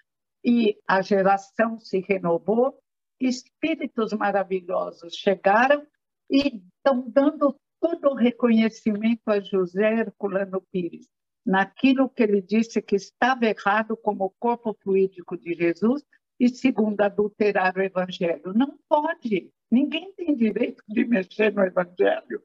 e 0.44 0.78
a 0.86 1.02
geração 1.02 1.78
se 1.80 2.00
renovou, 2.00 2.78
espíritos 3.20 4.12
maravilhosos 4.12 5.14
chegaram 5.14 5.86
e 6.30 6.62
estão 6.76 7.08
dando 7.08 7.58
todo 7.80 8.10
o 8.10 8.14
reconhecimento 8.14 9.22
a 9.26 9.40
José 9.40 10.00
Herculano 10.00 10.62
Pires, 10.72 11.08
naquilo 11.44 12.08
que 12.08 12.22
ele 12.22 12.40
disse 12.40 12.80
que 12.80 12.96
estava 12.96 13.44
errado 13.46 13.96
como 13.96 14.34
corpo 14.38 14.74
fluídico 14.82 15.36
de 15.36 15.54
Jesus 15.54 16.02
e 16.40 16.48
segundo 16.48 17.00
adulterar 17.00 17.76
o 17.76 17.82
evangelho. 17.82 18.52
Não 18.54 18.78
pode. 18.88 19.50
Ninguém 19.70 20.12
tem 20.14 20.34
direito 20.34 20.82
de 20.88 21.04
mexer 21.04 21.52
no 21.52 21.62
evangelho. 21.62 22.42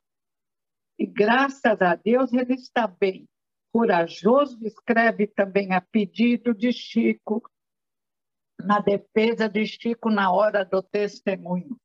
E 0.98 1.06
graças 1.06 1.82
a 1.82 1.96
Deus 1.96 2.34
ele 2.34 2.56
está 2.56 2.86
bem. 2.86 3.28
Corajoso, 3.72 4.60
escreve 4.66 5.28
também 5.28 5.74
a 5.74 5.80
pedido 5.80 6.54
de 6.54 6.74
Chico, 6.74 7.42
na 8.64 8.80
defesa 8.80 9.48
de 9.48 9.66
Chico 9.66 10.10
na 10.10 10.32
hora 10.32 10.66
do 10.66 10.82
testemunho. 10.82 11.78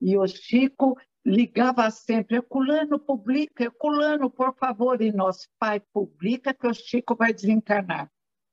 E 0.00 0.16
o 0.16 0.26
Chico 0.26 0.96
ligava 1.24 1.90
sempre, 1.90 2.36
Herculano, 2.36 2.98
publica, 2.98 3.64
Herculano, 3.64 4.30
por 4.30 4.54
favor, 4.56 5.00
e 5.02 5.12
nosso 5.12 5.48
pai 5.58 5.80
publica 5.92 6.54
que 6.54 6.66
o 6.66 6.72
Chico 6.74 7.14
vai 7.14 7.32
desencarnar. 7.32 8.10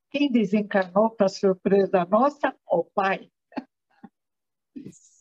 Quem 0.09 0.31
desencarnou, 0.31 1.09
para 1.09 1.29
surpresa 1.29 2.05
nossa, 2.05 2.53
o 2.69 2.83
pai. 2.83 3.29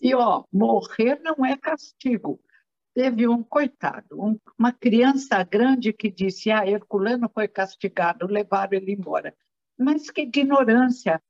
E, 0.01 0.15
ó, 0.15 0.45
morrer 0.53 1.21
não 1.21 1.45
é 1.45 1.57
castigo. 1.57 2.41
Teve 2.95 3.29
um 3.29 3.43
coitado, 3.43 4.21
um, 4.21 4.39
uma 4.59 4.73
criança 4.73 5.43
grande 5.43 5.93
que 5.93 6.11
disse: 6.11 6.51
Ah, 6.51 6.67
Herculano 6.67 7.29
foi 7.33 7.47
castigado, 7.47 8.27
levaram 8.27 8.77
ele 8.77 8.93
embora. 8.93 9.37
Mas 9.79 10.11
que 10.11 10.23
ignorância! 10.23 11.23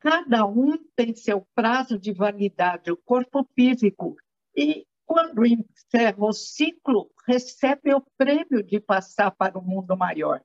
Cada 0.00 0.46
um 0.46 0.78
tem 0.96 1.14
seu 1.14 1.46
prazo 1.54 1.98
de 1.98 2.12
validade, 2.12 2.90
o 2.90 2.96
corpo 2.96 3.46
físico. 3.54 4.16
E 4.56 4.86
quando 5.04 5.44
encerra 5.44 6.24
o 6.24 6.32
ciclo, 6.32 7.10
recebe 7.26 7.92
o 7.94 8.02
prêmio 8.16 8.62
de 8.62 8.80
passar 8.80 9.30
para 9.30 9.58
o 9.58 9.62
mundo 9.62 9.94
maior. 9.96 10.42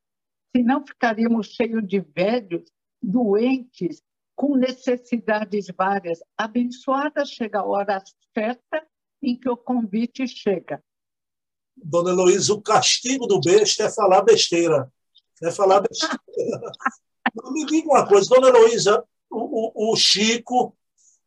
Senão 0.56 0.86
ficaríamos 0.86 1.48
cheios 1.48 1.88
de 1.88 2.00
velhos, 2.00 2.64
doentes, 3.02 4.02
com 4.36 4.58
necessidades 4.58 5.68
várias. 5.78 6.20
Abençoada 6.38 7.24
chega 7.24 7.60
a 7.60 7.66
hora 7.66 8.04
certa 8.34 8.86
em 9.22 9.40
que 9.40 9.50
o 9.50 9.56
convite 9.56 10.28
chega. 10.28 10.84
Dona 11.78 12.12
Heloísa, 12.12 12.54
o 12.54 12.62
castigo 12.62 13.26
do 13.26 13.40
besta 13.40 13.84
é 13.84 13.90
falar 13.90 14.22
besteira. 14.22 14.92
É 15.42 15.52
falar 15.52 15.82
besteira. 15.82 16.20
Me 17.52 17.66
diga 17.66 17.88
uma 17.88 18.08
coisa, 18.08 18.30
Dona 18.30 18.50
Heloísa, 18.50 19.04
o, 19.36 19.92
o, 19.92 19.96
Chico 19.96 20.75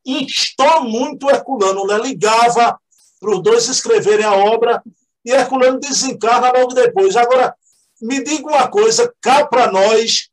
instou 0.04 0.84
muito 0.84 1.28
Herculano, 1.28 1.86
né? 1.86 1.98
ligava 1.98 2.78
para 3.20 3.30
os 3.30 3.42
dois 3.42 3.68
escreverem 3.68 4.24
a 4.24 4.34
obra 4.34 4.82
e 5.24 5.30
Herculano 5.30 5.78
desencarna 5.78 6.52
logo 6.52 6.74
depois. 6.74 7.16
Agora, 7.16 7.54
me 8.00 8.22
diga 8.22 8.48
uma 8.48 8.68
coisa, 8.68 9.12
cá 9.20 9.46
para 9.46 9.70
nós 9.70 10.28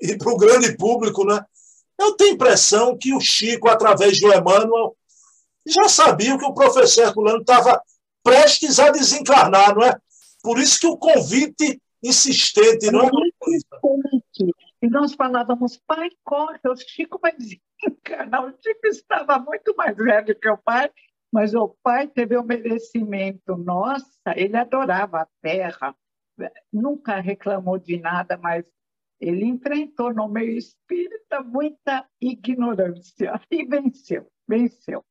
e 0.00 0.16
para 0.16 0.32
o 0.32 0.36
grande 0.36 0.76
público, 0.76 1.24
né? 1.24 1.44
Eu 1.98 2.12
tenho 2.12 2.30
a 2.30 2.34
impressão 2.34 2.96
que 2.96 3.12
o 3.12 3.20
Chico, 3.20 3.68
através 3.68 4.18
do 4.18 4.32
Emmanuel, 4.32 4.96
já 5.66 5.88
sabia 5.88 6.38
que 6.38 6.44
o 6.44 6.54
professor 6.54 7.02
Herculano 7.02 7.40
estava 7.40 7.82
prestes 8.22 8.78
a 8.78 8.90
desencarnar, 8.90 9.74
não 9.74 9.84
é? 9.84 9.94
Por 10.42 10.58
isso 10.58 10.80
que 10.80 10.86
o 10.86 10.96
convite 10.96 11.80
insistente, 12.02 12.90
não 12.90 13.02
é? 13.02 13.10
E 14.82 14.88
nós 14.88 15.12
falávamos, 15.12 15.76
pai, 15.86 16.10
corre, 16.24 16.58
o 16.66 16.76
Chico 16.76 17.18
vai 17.20 17.32
desencarnar. 17.36 17.60
O 18.46 18.50
Chico 18.62 18.86
estava 18.86 19.38
muito 19.38 19.74
mais 19.76 19.96
velho 19.96 20.38
que 20.38 20.48
o 20.48 20.56
pai, 20.56 20.90
mas 21.32 21.54
o 21.54 21.76
pai 21.82 22.08
teve 22.08 22.36
o 22.36 22.42
merecimento. 22.42 23.56
Nossa, 23.56 24.34
ele 24.34 24.56
adorava 24.56 25.20
a 25.20 25.28
terra, 25.42 25.94
nunca 26.72 27.20
reclamou 27.20 27.78
de 27.78 27.98
nada, 27.98 28.38
mas 28.38 28.64
ele 29.20 29.44
enfrentou 29.44 30.14
no 30.14 30.28
meio 30.28 30.56
espírita 30.56 31.42
muita 31.42 32.06
ignorância 32.20 33.38
e 33.50 33.64
venceu, 33.66 34.26
venceu. 34.48 35.04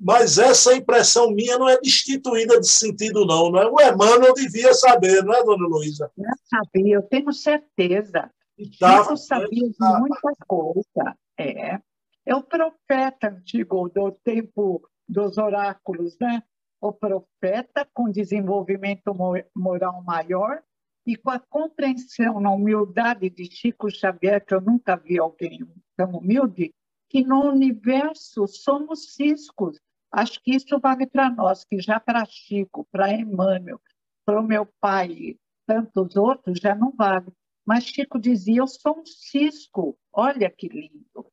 Mas 0.00 0.38
essa 0.38 0.74
impressão 0.74 1.30
minha 1.30 1.58
não 1.58 1.68
é 1.68 1.78
destituída 1.80 2.58
de 2.58 2.68
sentido, 2.68 3.24
não. 3.24 3.50
não 3.50 3.60
é? 3.60 3.66
O 3.66 3.80
Emmanuel 3.80 4.34
devia 4.34 4.72
saber, 4.74 5.22
não 5.22 5.34
é, 5.34 5.44
dona 5.44 5.68
Luísa? 5.68 6.10
Eu 6.16 6.24
sabia, 6.48 6.96
eu 6.96 7.02
tenho 7.02 7.32
certeza. 7.32 8.30
Eu 8.58 9.16
sabia 9.16 9.68
de 9.68 9.76
muita 9.98 10.32
coisa. 10.46 11.16
É. 11.38 11.80
é 12.24 12.34
o 12.34 12.42
profeta 12.42 13.28
antigo 13.28 13.88
do 13.88 14.12
tempo 14.12 14.88
dos 15.08 15.36
oráculos, 15.38 16.16
né? 16.20 16.42
O 16.80 16.92
profeta 16.92 17.88
com 17.92 18.10
desenvolvimento 18.10 19.14
moral 19.54 20.02
maior 20.02 20.62
e 21.06 21.16
com 21.16 21.30
a 21.30 21.38
compreensão 21.38 22.40
na 22.40 22.50
humildade 22.50 23.28
de 23.28 23.44
Chico 23.44 23.90
Xavier, 23.90 24.44
que 24.44 24.54
eu 24.54 24.60
nunca 24.60 24.96
vi 24.96 25.18
alguém 25.18 25.66
tão 25.96 26.12
humilde, 26.12 26.72
que 27.08 27.22
no 27.22 27.44
universo 27.44 28.46
somos 28.46 29.14
ciscos. 29.14 29.78
Acho 30.10 30.40
que 30.42 30.54
isso 30.54 30.78
vale 30.78 31.06
para 31.06 31.30
nós, 31.30 31.64
que 31.64 31.80
já 31.80 31.98
para 31.98 32.24
Chico, 32.24 32.86
para 32.90 33.12
Emmanuel, 33.12 33.80
para 34.24 34.40
o 34.40 34.46
meu 34.46 34.66
pai 34.80 35.10
e 35.10 35.38
tantos 35.66 36.16
outros, 36.16 36.58
já 36.58 36.74
não 36.74 36.92
vale. 36.92 37.32
Mas 37.64 37.84
Chico 37.84 38.18
dizia: 38.18 38.60
Eu 38.60 38.66
sou 38.66 39.00
um 39.00 39.06
cisco, 39.06 39.98
olha 40.12 40.50
que 40.50 40.68
lindo. 40.68 41.26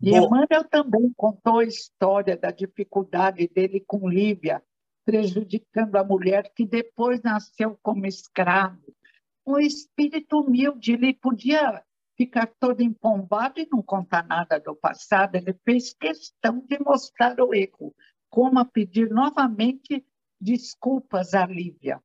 E 0.00 0.10
Bom... 0.10 0.26
Emmanuel 0.26 0.64
também 0.68 1.12
contou 1.16 1.60
a 1.60 1.64
história 1.64 2.36
da 2.36 2.50
dificuldade 2.50 3.48
dele 3.48 3.80
com 3.86 4.08
Lívia, 4.08 4.62
prejudicando 5.04 5.96
a 5.96 6.04
mulher 6.04 6.52
que 6.54 6.66
depois 6.66 7.22
nasceu 7.22 7.78
como 7.82 8.06
escravo. 8.06 8.94
Um 9.46 9.58
espírito 9.58 10.40
humilde, 10.40 10.92
ele 10.92 11.14
podia 11.14 11.84
ficar 12.16 12.46
todo 12.60 12.82
empombado 12.82 13.60
e 13.60 13.68
não 13.70 13.82
contar 13.82 14.24
nada 14.26 14.60
do 14.60 14.76
passado, 14.76 15.34
ele 15.36 15.54
fez 15.64 15.92
questão 15.92 16.60
de 16.60 16.78
mostrar 16.78 17.40
o 17.40 17.54
erro, 17.54 17.94
como 18.30 18.58
a 18.58 18.64
pedir 18.64 19.10
novamente 19.10 20.04
desculpas 20.40 21.34
a 21.34 21.46
Lívia. 21.46 22.00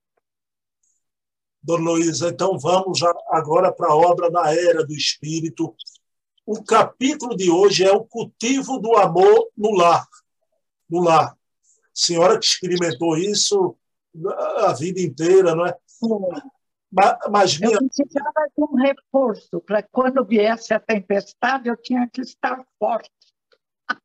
Dona 1.61 1.91
Luísa, 1.91 2.29
então 2.29 2.57
vamos 2.57 3.01
agora 3.29 3.71
para 3.71 3.89
a 3.89 3.95
obra 3.95 4.29
da 4.29 4.53
Era 4.53 4.85
do 4.85 4.93
Espírito. 4.93 5.75
O 6.45 6.63
capítulo 6.63 7.35
de 7.35 7.49
hoje 7.49 7.83
é 7.83 7.91
o 7.91 8.05
cultivo 8.05 8.79
do 8.79 8.95
amor 8.95 9.49
no 9.57 9.71
lar. 9.75 10.07
No 10.89 11.01
lar 11.01 11.37
senhora 11.97 12.39
que 12.39 12.45
experimentou 12.45 13.17
isso 13.17 13.75
a 14.57 14.73
vida 14.73 15.01
inteira, 15.01 15.55
não 15.55 15.65
é? 15.65 15.75
Mas, 16.91 17.17
mas 17.29 17.59
minha... 17.59 17.73
Eu 17.73 17.79
precisava 17.79 18.47
de 18.55 18.63
um 18.63 18.75
reforço 18.75 19.59
para 19.61 19.83
quando 19.83 20.23
viesse 20.23 20.73
a 20.73 20.79
tempestade, 20.79 21.67
eu 21.67 21.75
tinha 21.75 22.07
que 22.07 22.21
estar 22.21 22.63
forte. 22.79 23.09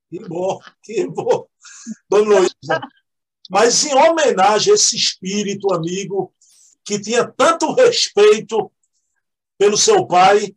Que 0.09 0.21
bom, 0.27 0.59
que 0.83 1.07
bom. 1.07 1.47
Dona 2.09 2.41
Luísa, 2.41 2.81
mas 3.51 3.85
em 3.85 3.95
homenagem 3.95 4.73
a 4.73 4.77
esse 4.77 4.97
espírito 4.97 5.73
amigo 5.73 6.35
que 6.85 6.99
tinha 6.99 7.25
tanto 7.25 7.73
respeito 7.73 8.71
pelo 9.59 9.77
seu 9.77 10.07
pai, 10.07 10.55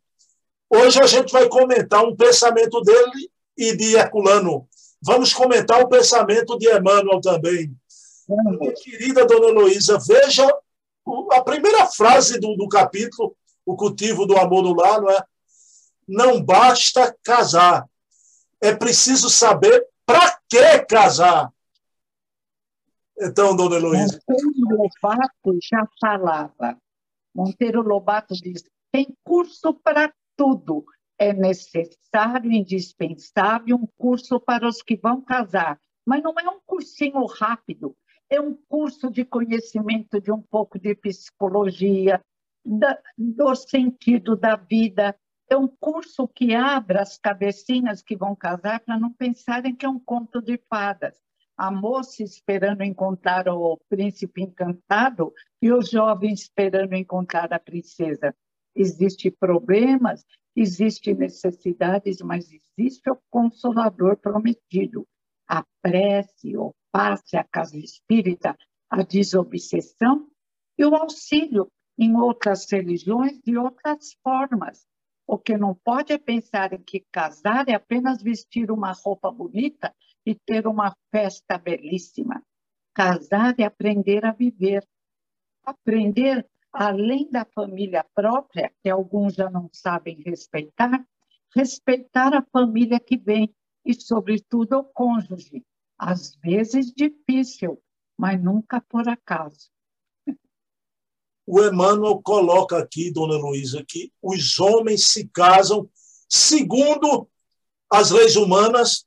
hoje 0.70 1.00
a 1.02 1.06
gente 1.06 1.32
vai 1.32 1.48
comentar 1.48 2.04
um 2.04 2.16
pensamento 2.16 2.82
dele 2.82 3.32
e 3.58 3.76
de 3.76 3.96
Herculano. 3.96 4.68
Vamos 5.02 5.34
comentar 5.34 5.82
o 5.82 5.88
pensamento 5.88 6.58
de 6.58 6.68
Emmanuel 6.68 7.22
também. 7.22 7.72
Minha 8.28 8.74
querida 8.74 9.26
Dona 9.26 9.48
Heloísa, 9.50 10.00
veja 10.00 10.48
a 11.32 11.44
primeira 11.44 11.86
frase 11.86 12.40
do, 12.40 12.56
do 12.56 12.68
capítulo, 12.68 13.36
O 13.66 13.76
Cultivo 13.76 14.26
do 14.26 14.38
Amor 14.38 14.64
no 14.64 14.74
Lar, 14.74 15.00
não 15.00 15.12
é? 15.12 15.24
Não 16.08 16.44
basta 16.44 17.16
casar, 17.24 17.88
é 18.62 18.74
preciso 18.74 19.30
saber 19.30 19.88
para 20.06 20.40
que 20.50 20.80
casar. 20.86 21.52
Então, 23.18 23.56
Dona 23.56 23.78
Heloísa. 23.78 24.20
Monteiro 24.28 24.52
Lobato 24.78 25.60
já 25.64 25.88
falava. 26.00 26.78
Monteiro 27.34 27.82
Lobato 27.82 28.34
diz: 28.34 28.64
tem 28.92 29.08
curso 29.24 29.74
para 29.74 30.14
tudo. 30.36 30.86
É 31.18 31.32
necessário, 31.32 32.52
indispensável, 32.52 33.78
um 33.78 33.88
curso 33.98 34.38
para 34.38 34.68
os 34.68 34.82
que 34.82 34.98
vão 34.98 35.22
casar. 35.22 35.80
Mas 36.06 36.22
não 36.22 36.34
é 36.38 36.50
um 36.50 36.60
cursinho 36.66 37.26
rápido, 37.26 37.96
é 38.30 38.40
um 38.40 38.54
curso 38.68 39.10
de 39.10 39.24
conhecimento 39.24 40.20
de 40.20 40.30
um 40.32 40.42
pouco 40.42 40.78
de 40.78 40.94
psicologia, 40.94 42.22
da, 42.66 43.00
do 43.18 43.56
sentido 43.56 44.36
da 44.36 44.58
vida. 44.58 45.16
É 45.50 45.56
um 45.56 45.68
curso 45.68 46.28
que 46.28 46.54
abre 46.54 47.00
as 47.00 47.18
cabecinhas 47.18 48.02
que 48.02 48.18
vão 48.18 48.36
casar 48.36 48.82
para 48.82 49.00
não 49.00 49.14
pensarem 49.14 49.74
que 49.74 49.86
é 49.86 49.90
um 49.90 50.00
conto 50.00 50.42
de 50.42 50.60
fadas 50.70 51.16
a 51.58 51.72
moça 51.72 52.22
esperando 52.22 52.84
encontrar 52.84 53.48
o 53.48 53.78
príncipe 53.90 54.44
encantado 54.44 55.34
e 55.62 55.72
o 55.72 55.82
jovem 55.82 56.34
esperando 56.34 56.94
encontrar 56.94 57.54
a 57.54 57.60
princesa. 57.60 58.36
Existem 58.76 59.32
problemas, 59.32 60.26
existem 60.56 61.16
necessidades, 61.16 62.22
mas 62.22 62.52
existe 62.52 63.10
o 63.10 63.18
consolador 63.30 64.18
prometido. 64.18 65.08
A 65.48 65.64
prece, 65.82 66.58
o 66.58 66.74
passe, 66.92 67.38
a 67.38 67.44
casa 67.44 67.78
espírita, 67.78 68.58
a 68.90 69.04
desobsessão 69.04 70.28
e 70.78 70.86
o 70.86 70.96
auxílio 70.96 71.72
em 71.98 72.16
outras 72.18 72.70
religiões 72.70 73.40
de 73.42 73.58
outras 73.58 74.14
formas. 74.22 74.86
O 75.28 75.38
que 75.38 75.58
não 75.58 75.74
pode 75.74 76.12
é 76.12 76.18
pensar 76.18 76.74
em 76.74 76.84
que 76.84 77.06
casar 77.12 77.68
é 77.70 77.74
apenas 77.74 78.22
vestir 78.22 78.70
uma 78.70 78.92
roupa 78.92 79.32
bonita 79.32 79.94
e 80.26 80.34
ter 80.34 80.68
uma 80.68 80.96
festa 81.12 81.58
belíssima. 81.58 82.44
Casar 82.94 83.54
é 83.60 83.64
aprender 83.64 84.26
a 84.26 84.32
viver. 84.32 84.88
Aprender, 85.64 86.48
além 86.72 87.30
da 87.30 87.46
família 87.46 88.06
própria, 88.16 88.72
que 88.82 88.90
alguns 88.90 89.36
já 89.36 89.50
não 89.50 89.70
sabem 89.72 90.22
respeitar, 90.26 91.06
respeitar 91.56 92.34
a 92.34 92.46
família 92.52 93.00
que 93.00 93.18
vem 93.18 93.54
e, 93.86 93.94
sobretudo, 93.94 94.78
o 94.78 94.84
cônjuge. 94.84 95.64
Às 95.98 96.36
vezes 96.36 96.92
difícil, 96.92 97.82
mas 98.18 98.42
nunca 98.42 98.82
por 98.82 99.08
acaso. 99.08 99.70
O 101.48 101.62
Emmanuel 101.62 102.20
coloca 102.24 102.76
aqui, 102.80 103.12
dona 103.12 103.38
Luísa, 103.38 103.86
que 103.88 104.12
os 104.20 104.60
homens 104.60 105.10
se 105.10 105.28
casam 105.28 105.88
segundo 106.28 107.30
as 107.88 108.10
leis 108.10 108.36
humanas 108.36 109.05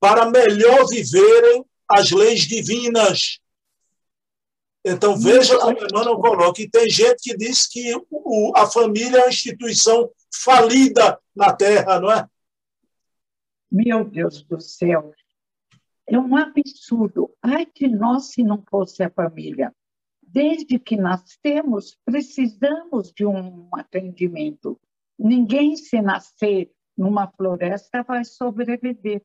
para 0.00 0.30
melhor 0.30 0.86
viverem 0.88 1.64
as 1.88 2.10
leis 2.10 2.40
divinas. 2.40 3.38
Então, 4.84 5.18
veja 5.18 5.58
como 5.58 5.78
Emmanuel 5.78 6.18
coloca. 6.18 6.62
E 6.62 6.70
tem 6.70 6.88
gente 6.88 7.22
que 7.22 7.36
diz 7.36 7.66
que 7.66 7.94
o, 8.10 8.52
a 8.56 8.66
família 8.66 9.18
é 9.18 9.22
uma 9.24 9.28
instituição 9.28 10.10
falida 10.32 11.20
na 11.36 11.52
Terra, 11.52 12.00
não 12.00 12.10
é? 12.10 12.26
Meu 13.70 14.04
Deus 14.04 14.42
do 14.42 14.58
céu. 14.60 15.12
É 16.06 16.18
um 16.18 16.34
absurdo. 16.36 17.30
Ai 17.42 17.66
de 17.66 17.88
nós 17.88 18.32
se 18.32 18.42
não 18.42 18.64
fosse 18.68 19.02
a 19.02 19.10
família. 19.10 19.72
Desde 20.22 20.78
que 20.78 20.96
nascemos, 20.96 21.96
precisamos 22.04 23.12
de 23.12 23.26
um 23.26 23.68
atendimento. 23.74 24.80
Ninguém, 25.18 25.76
se 25.76 26.00
nascer 26.00 26.72
numa 26.96 27.28
floresta, 27.28 28.02
vai 28.02 28.24
sobreviver. 28.24 29.22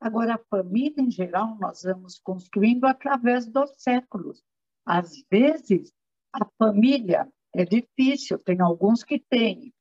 Agora, 0.00 0.34
a 0.34 0.44
família, 0.50 1.02
em 1.02 1.10
geral, 1.10 1.56
nós 1.58 1.82
vamos 1.82 2.18
construindo 2.18 2.84
através 2.84 3.46
dos 3.46 3.70
séculos. 3.78 4.42
Às 4.84 5.12
vezes, 5.30 5.92
a 6.32 6.46
família 6.58 7.28
é 7.54 7.64
difícil, 7.64 8.38
tem 8.38 8.60
alguns 8.60 9.02
que 9.02 9.18
têm. 9.18 9.72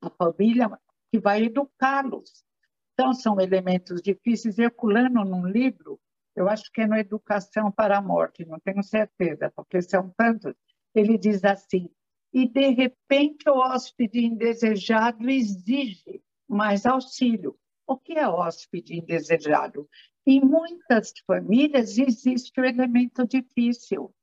A 0.00 0.10
família 0.10 0.70
que 1.10 1.18
vai 1.18 1.44
educá-los. 1.44 2.44
Então, 2.92 3.12
são 3.12 3.40
elementos 3.40 4.00
difíceis. 4.00 4.58
Herculano, 4.58 5.24
num 5.24 5.46
livro, 5.46 6.00
eu 6.38 6.48
acho 6.48 6.70
que 6.72 6.82
é 6.82 6.86
no 6.86 6.96
Educação 6.96 7.70
para 7.70 7.98
a 7.98 8.02
Morte, 8.02 8.44
não 8.44 8.60
tenho 8.60 8.82
certeza, 8.82 9.52
porque 9.56 9.82
são 9.82 10.08
tantos, 10.16 10.54
ele 10.94 11.18
diz 11.18 11.44
assim, 11.44 11.90
e 12.32 12.48
de 12.48 12.68
repente 12.68 13.48
o 13.48 13.56
hóspede 13.56 14.24
indesejado 14.24 15.28
exige 15.28 16.22
mais 16.48 16.86
auxílio. 16.86 17.58
O 17.88 17.96
que 17.96 18.18
é 18.18 18.28
hóspede 18.28 18.98
indesejado? 18.98 19.88
Em 20.26 20.42
muitas 20.42 21.10
famílias 21.26 21.96
existe 21.96 22.60
o 22.60 22.64
elemento 22.66 23.26
difícil. 23.26 24.14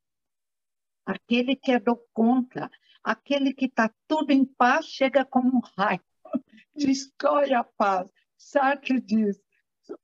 Aquele 1.04 1.56
que 1.56 1.72
é 1.72 1.80
do 1.80 1.98
contra, 2.14 2.70
aquele 3.04 3.52
que 3.52 3.66
está 3.66 3.92
tudo 4.08 4.30
em 4.30 4.46
paz, 4.46 4.86
chega 4.86 5.26
como 5.26 5.58
um 5.58 5.62
raio, 5.76 6.00
destrói 6.78 7.54
a 7.54 7.64
paz. 7.64 8.08
Sartre 8.38 9.02
diz, 9.02 9.42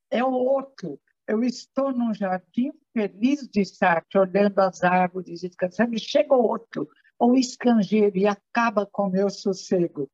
é 0.09 0.23
o 0.23 0.31
outro. 0.31 0.99
Eu 1.27 1.43
estou 1.43 1.91
num 1.91 2.15
jardim 2.15 2.71
feliz 2.93 3.47
de 3.47 3.63
Sartre, 3.63 4.17
olhando 4.17 4.57
as 4.57 4.83
árvores, 4.83 5.41
descansando, 5.41 5.93
e 5.93 5.99
chega 5.99 6.33
o 6.33 6.47
outro, 6.47 6.89
ou 7.19 7.37
estrangeiro, 7.37 8.17
e 8.17 8.25
acaba 8.25 8.87
com 8.87 9.03
o 9.03 9.11
meu 9.11 9.29
sossego. 9.29 10.09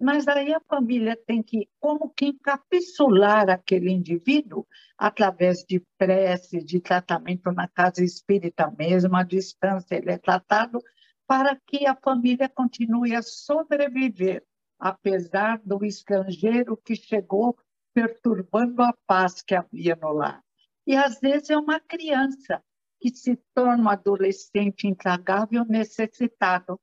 Mas 0.00 0.26
aí 0.26 0.54
a 0.54 0.60
família 0.60 1.14
tem 1.14 1.42
que, 1.42 1.68
como 1.78 2.08
que 2.08 2.28
encapsular 2.28 3.50
aquele 3.50 3.90
indivíduo 3.90 4.66
através 4.96 5.62
de 5.62 5.84
prece, 5.98 6.64
de 6.64 6.80
tratamento 6.80 7.52
na 7.52 7.68
casa 7.68 8.02
espírita 8.02 8.72
mesmo, 8.78 9.14
à 9.14 9.22
distância 9.22 9.96
ele 9.96 10.10
é 10.10 10.16
tratado, 10.16 10.80
para 11.26 11.54
que 11.66 11.86
a 11.86 11.94
família 11.94 12.48
continue 12.48 13.14
a 13.14 13.20
sobreviver, 13.20 14.42
apesar 14.78 15.60
do 15.62 15.84
estrangeiro 15.84 16.78
que 16.78 16.96
chegou 16.96 17.54
perturbando 17.92 18.82
a 18.82 18.94
paz 19.06 19.42
que 19.42 19.54
havia 19.54 19.96
no 19.96 20.12
lar. 20.12 20.42
E 20.86 20.96
às 20.96 21.20
vezes 21.20 21.50
é 21.50 21.58
uma 21.58 21.78
criança 21.78 22.62
que 22.98 23.14
se 23.14 23.36
torna 23.54 23.84
um 23.84 23.88
adolescente 23.88 24.88
intragável 24.88 25.64
necessitado 25.66 26.80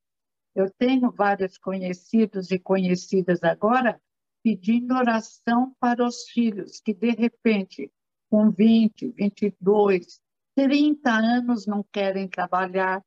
eu 0.58 0.72
tenho 0.72 1.12
vários 1.12 1.56
conhecidos 1.60 2.50
e 2.50 2.58
conhecidas 2.58 3.44
agora 3.44 4.02
pedindo 4.44 4.96
oração 4.96 5.76
para 5.80 6.04
os 6.04 6.24
filhos 6.30 6.82
que, 6.82 6.96
de 6.96 7.12
repente, 7.12 7.92
com 8.28 8.50
20, 8.50 9.10
22, 9.10 10.20
30 10.56 11.12
anos 11.12 11.68
não 11.68 11.84
querem 11.94 12.28
trabalhar, 12.28 13.06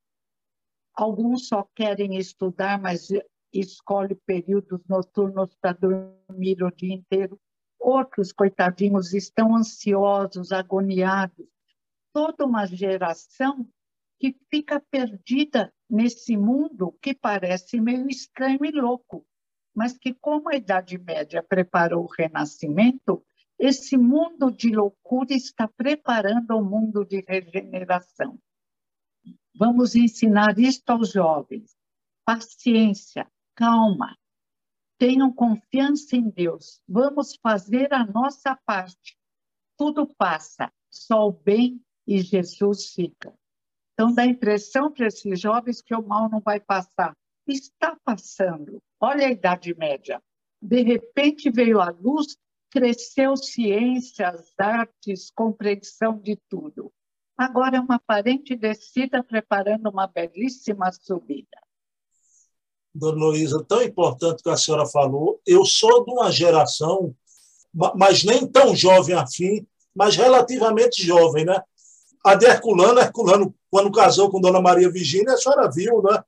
alguns 0.94 1.48
só 1.48 1.68
querem 1.74 2.16
estudar, 2.16 2.80
mas 2.80 3.08
escolhe 3.52 4.14
períodos 4.14 4.80
noturnos 4.88 5.52
para 5.60 5.72
dormir 5.72 6.62
o 6.62 6.70
dia 6.70 6.94
inteiro. 6.94 7.36
Outros, 7.80 8.30
coitadinhos, 8.30 9.12
estão 9.12 9.56
ansiosos, 9.56 10.52
agoniados. 10.52 11.48
Toda 12.12 12.46
uma 12.46 12.64
geração 12.64 13.68
que 14.20 14.36
fica 14.48 14.80
perdida 14.88 15.72
nesse 15.90 16.36
mundo 16.36 16.96
que 17.02 17.14
parece 17.14 17.80
meio 17.80 18.08
estranho 18.08 18.64
e 18.64 18.70
louco, 18.70 19.26
mas 19.74 19.98
que, 19.98 20.14
como 20.14 20.48
a 20.48 20.56
Idade 20.56 20.98
Média 20.98 21.42
preparou 21.42 22.04
o 22.04 22.10
Renascimento, 22.10 23.24
esse 23.58 23.96
mundo 23.96 24.50
de 24.50 24.70
loucura 24.70 25.34
está 25.34 25.68
preparando 25.68 26.56
o 26.56 26.64
mundo 26.64 27.04
de 27.04 27.24
regeneração. 27.26 28.38
Vamos 29.54 29.94
ensinar 29.94 30.58
isto 30.58 30.88
aos 30.88 31.12
jovens. 31.12 31.76
Paciência, 32.24 33.30
calma, 33.54 34.16
tenham 34.98 35.32
confiança 35.32 36.16
em 36.16 36.30
Deus. 36.30 36.80
Vamos 36.88 37.36
fazer 37.42 37.92
a 37.92 38.04
nossa 38.04 38.56
parte. 38.64 39.18
Tudo 39.76 40.06
passa, 40.16 40.72
só 40.90 41.28
o 41.28 41.32
bem 41.32 41.82
e 42.06 42.20
Jesus 42.20 42.92
fica. 42.92 43.34
Então, 44.00 44.14
dá 44.14 44.22
a 44.22 44.26
impressão 44.26 44.90
para 44.90 45.08
esses 45.08 45.38
jovens 45.38 45.82
que 45.82 45.94
o 45.94 46.00
mal 46.00 46.26
não 46.30 46.40
vai 46.40 46.58
passar. 46.58 47.14
Está 47.46 47.94
passando. 48.02 48.82
Olha 48.98 49.26
a 49.26 49.30
Idade 49.30 49.74
Média. 49.76 50.22
De 50.58 50.80
repente 50.80 51.50
veio 51.50 51.78
a 51.78 51.90
luz, 51.90 52.34
cresceu 52.70 53.36
ciências, 53.36 54.54
artes, 54.58 55.30
compreensão 55.30 56.18
de 56.18 56.38
tudo. 56.48 56.90
Agora 57.36 57.76
é 57.76 57.80
uma 57.80 57.96
aparente 57.96 58.56
descida 58.56 59.22
preparando 59.22 59.90
uma 59.90 60.06
belíssima 60.06 60.90
subida. 60.92 61.58
Dona 62.94 63.18
Luísa, 63.18 63.62
tão 63.68 63.82
importante 63.82 64.42
que 64.42 64.48
a 64.48 64.56
senhora 64.56 64.86
falou, 64.86 65.42
eu 65.46 65.66
sou 65.66 66.06
de 66.06 66.10
uma 66.10 66.32
geração, 66.32 67.14
mas 67.94 68.24
nem 68.24 68.50
tão 68.50 68.74
jovem 68.74 69.14
afim, 69.14 69.66
mas 69.94 70.16
relativamente 70.16 71.04
jovem, 71.04 71.44
né? 71.44 71.62
A 72.24 72.34
de 72.34 72.46
Herculano, 72.46 72.98
Herculano, 72.98 73.54
quando 73.70 73.92
casou 73.92 74.30
com 74.30 74.40
Dona 74.40 74.60
Maria 74.60 74.90
Virgínia, 74.90 75.34
a 75.34 75.36
senhora 75.36 75.70
viu, 75.70 76.02
né? 76.02 76.22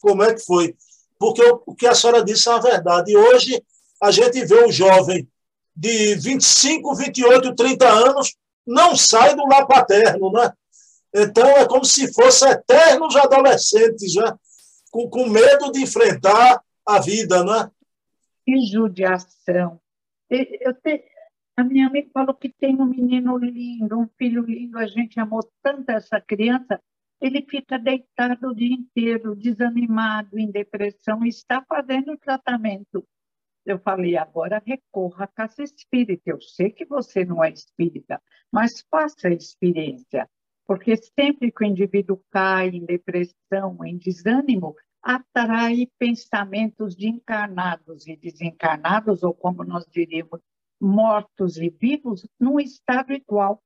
Como 0.00 0.22
é 0.22 0.34
que 0.34 0.44
foi? 0.44 0.76
Porque 1.18 1.42
o 1.66 1.74
que 1.74 1.86
a 1.86 1.94
senhora 1.94 2.24
disse 2.24 2.48
é 2.48 2.52
a 2.52 2.58
verdade. 2.58 3.12
E 3.12 3.16
hoje 3.16 3.62
a 4.00 4.10
gente 4.10 4.44
vê 4.44 4.64
um 4.64 4.70
jovem 4.70 5.28
de 5.74 6.14
25, 6.16 6.94
28, 6.94 7.54
30 7.54 7.88
anos 7.88 8.36
não 8.66 8.96
sai 8.96 9.34
do 9.34 9.44
lar 9.46 9.66
paterno, 9.66 10.30
né? 10.32 10.52
Então 11.14 11.46
é 11.46 11.66
como 11.66 11.84
se 11.84 12.12
fossem 12.12 12.48
eternos 12.50 13.14
adolescentes, 13.16 14.14
né? 14.14 14.34
Com, 14.90 15.08
com 15.08 15.28
medo 15.28 15.70
de 15.70 15.82
enfrentar 15.82 16.62
a 16.86 17.00
vida, 17.00 17.44
né? 17.44 17.70
Que 18.44 18.66
judiação. 18.66 19.80
Eu 20.30 20.74
te... 20.74 21.04
A 21.56 21.62
minha 21.62 21.86
amiga 21.86 22.10
falou 22.12 22.34
que 22.34 22.48
tem 22.48 22.80
um 22.80 22.86
menino 22.86 23.38
lindo, 23.38 23.98
um 23.98 24.08
filho 24.18 24.42
lindo, 24.42 24.76
a 24.76 24.86
gente 24.86 25.20
amou 25.20 25.40
tanto 25.62 25.88
essa 25.88 26.20
criança, 26.20 26.80
ele 27.20 27.46
fica 27.48 27.78
deitado 27.78 28.48
o 28.48 28.54
dia 28.54 28.74
inteiro, 28.74 29.36
desanimado, 29.36 30.36
em 30.36 30.50
depressão, 30.50 31.24
e 31.24 31.28
está 31.28 31.64
fazendo 31.68 32.18
tratamento. 32.18 33.06
Eu 33.64 33.78
falei, 33.78 34.16
agora 34.16 34.60
recorra 34.66 35.24
à 35.24 35.28
casa 35.28 35.62
espírita. 35.62 36.22
Eu 36.26 36.40
sei 36.40 36.70
que 36.70 36.84
você 36.84 37.24
não 37.24 37.42
é 37.42 37.50
espírita, 37.50 38.20
mas 38.52 38.84
faça 38.90 39.28
a 39.28 39.32
experiência, 39.32 40.28
porque 40.66 40.96
sempre 40.96 41.52
que 41.52 41.64
o 41.64 41.66
indivíduo 41.66 42.20
cai 42.32 42.70
em 42.70 42.84
depressão, 42.84 43.78
em 43.84 43.96
desânimo, 43.96 44.74
atrai 45.00 45.86
pensamentos 45.98 46.96
de 46.96 47.06
encarnados 47.06 48.08
e 48.08 48.16
desencarnados, 48.16 49.22
ou 49.22 49.32
como 49.32 49.62
nós 49.62 49.86
diríamos, 49.86 50.40
mortos 50.84 51.56
e 51.56 51.70
vivos, 51.70 52.26
num 52.38 52.60
estado 52.60 53.12
igual. 53.12 53.62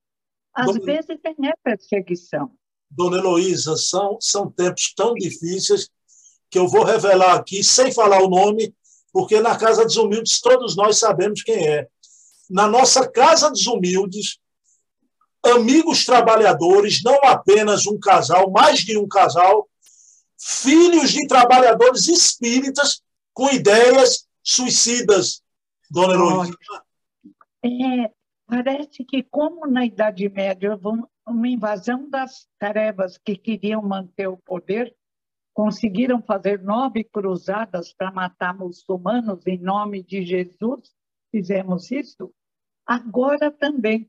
Às 0.54 0.66
Dona, 0.66 0.80
vezes 0.80 1.18
tem 1.22 1.34
é 1.48 1.52
perseguição. 1.62 2.52
Dona 2.90 3.18
Heloísa, 3.18 3.76
são, 3.76 4.18
são 4.20 4.50
tempos 4.50 4.94
tão 4.94 5.14
difíceis 5.14 5.90
que 6.50 6.58
eu 6.58 6.68
vou 6.68 6.84
revelar 6.84 7.34
aqui, 7.34 7.62
sem 7.62 7.92
falar 7.92 8.22
o 8.22 8.30
nome, 8.30 8.74
porque 9.12 9.40
na 9.40 9.56
Casa 9.58 9.84
dos 9.84 9.96
Humildes 9.96 10.40
todos 10.40 10.76
nós 10.76 10.98
sabemos 10.98 11.42
quem 11.42 11.66
é. 11.68 11.88
Na 12.48 12.66
nossa 12.66 13.06
Casa 13.06 13.50
dos 13.50 13.66
Humildes, 13.66 14.38
amigos 15.44 16.06
trabalhadores, 16.06 17.02
não 17.02 17.18
apenas 17.24 17.86
um 17.86 17.98
casal, 17.98 18.50
mais 18.50 18.80
de 18.80 18.96
um 18.96 19.06
casal, 19.06 19.68
filhos 20.38 21.10
de 21.10 21.26
trabalhadores 21.26 22.08
espíritas 22.08 23.02
com 23.34 23.50
ideias 23.50 24.26
suicidas, 24.42 25.42
dona 25.90 26.14
Heloísa. 26.14 26.56
É, 27.64 28.12
parece 28.46 29.04
que, 29.04 29.22
como 29.22 29.66
na 29.66 29.84
Idade 29.84 30.28
Média, 30.28 30.78
uma 31.26 31.48
invasão 31.48 32.08
das 32.08 32.48
tarefas 32.58 33.18
que 33.18 33.36
queriam 33.36 33.82
manter 33.82 34.28
o 34.28 34.36
poder 34.36 34.94
conseguiram 35.52 36.22
fazer 36.22 36.62
nove 36.62 37.02
cruzadas 37.02 37.92
para 37.92 38.12
matar 38.12 38.56
muçulmanos 38.56 39.44
em 39.44 39.58
nome 39.58 40.04
de 40.04 40.22
Jesus, 40.22 40.94
fizemos 41.32 41.90
isso. 41.90 42.32
Agora 42.86 43.50
também, 43.50 44.08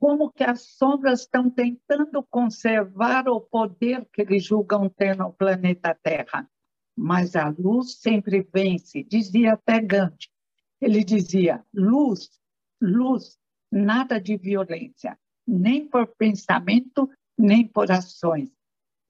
como 0.00 0.32
que 0.32 0.42
as 0.42 0.62
sombras 0.62 1.20
estão 1.20 1.50
tentando 1.50 2.22
conservar 2.30 3.28
o 3.28 3.42
poder 3.42 4.08
que 4.10 4.22
eles 4.22 4.42
julgam 4.42 4.88
ter 4.88 5.14
no 5.16 5.32
planeta 5.32 5.94
Terra. 6.02 6.48
Mas 6.96 7.36
a 7.36 7.54
luz 7.58 8.00
sempre 8.00 8.48
vence, 8.50 9.02
dizia 9.04 9.52
até 9.52 9.80
Gandhi. 9.80 10.30
Ele 10.80 11.04
dizia: 11.04 11.64
luz, 11.74 12.30
luz, 12.80 13.38
nada 13.70 14.20
de 14.20 14.36
violência, 14.36 15.18
nem 15.46 15.86
por 15.86 16.06
pensamento, 16.16 17.10
nem 17.36 17.66
por 17.66 17.90
ações. 17.90 18.50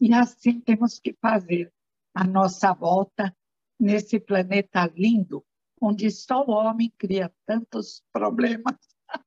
E 0.00 0.12
assim 0.12 0.60
temos 0.60 0.98
que 0.98 1.12
fazer 1.20 1.72
a 2.14 2.24
nossa 2.24 2.72
volta 2.72 3.34
nesse 3.78 4.18
planeta 4.20 4.86
lindo, 4.96 5.44
onde 5.80 6.10
só 6.10 6.44
o 6.44 6.50
homem 6.50 6.92
cria 6.96 7.32
tantos 7.46 8.02
problemas, 8.12 8.76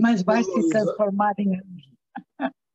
mas 0.00 0.22
vai 0.22 0.42
se 0.42 0.68
transformar 0.68 1.34
em 1.38 1.56
anjo. 1.56 1.98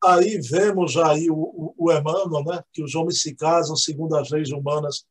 Aí 0.04 0.38
vemos 0.42 0.98
aí 0.98 1.30
o, 1.30 1.36
o, 1.36 1.76
o 1.78 1.92
Emmanuel, 1.92 2.44
né, 2.44 2.64
que 2.74 2.84
os 2.84 2.94
homens 2.94 3.22
se 3.22 3.34
casam 3.36 3.76
segundo 3.76 4.18
as 4.18 4.30
leis 4.30 4.52
humanas 4.52 5.06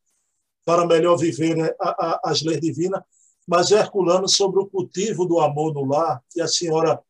para 0.65 0.87
melhor 0.87 1.17
viver 1.17 1.57
né, 1.57 1.71
a, 1.81 2.07
a, 2.07 2.21
as 2.25 2.43
leis 2.43 2.61
divinas, 2.61 3.03
mas 3.47 3.71
Herculano 3.71 4.29
sobre 4.29 4.61
o 4.61 4.67
cultivo 4.67 5.27
do 5.27 5.41
amor 5.41 5.75
no 5.75 5.85
lar, 5.85 6.23
que 6.31 6.41
a 6.41 6.49
senhora 6.49 7.01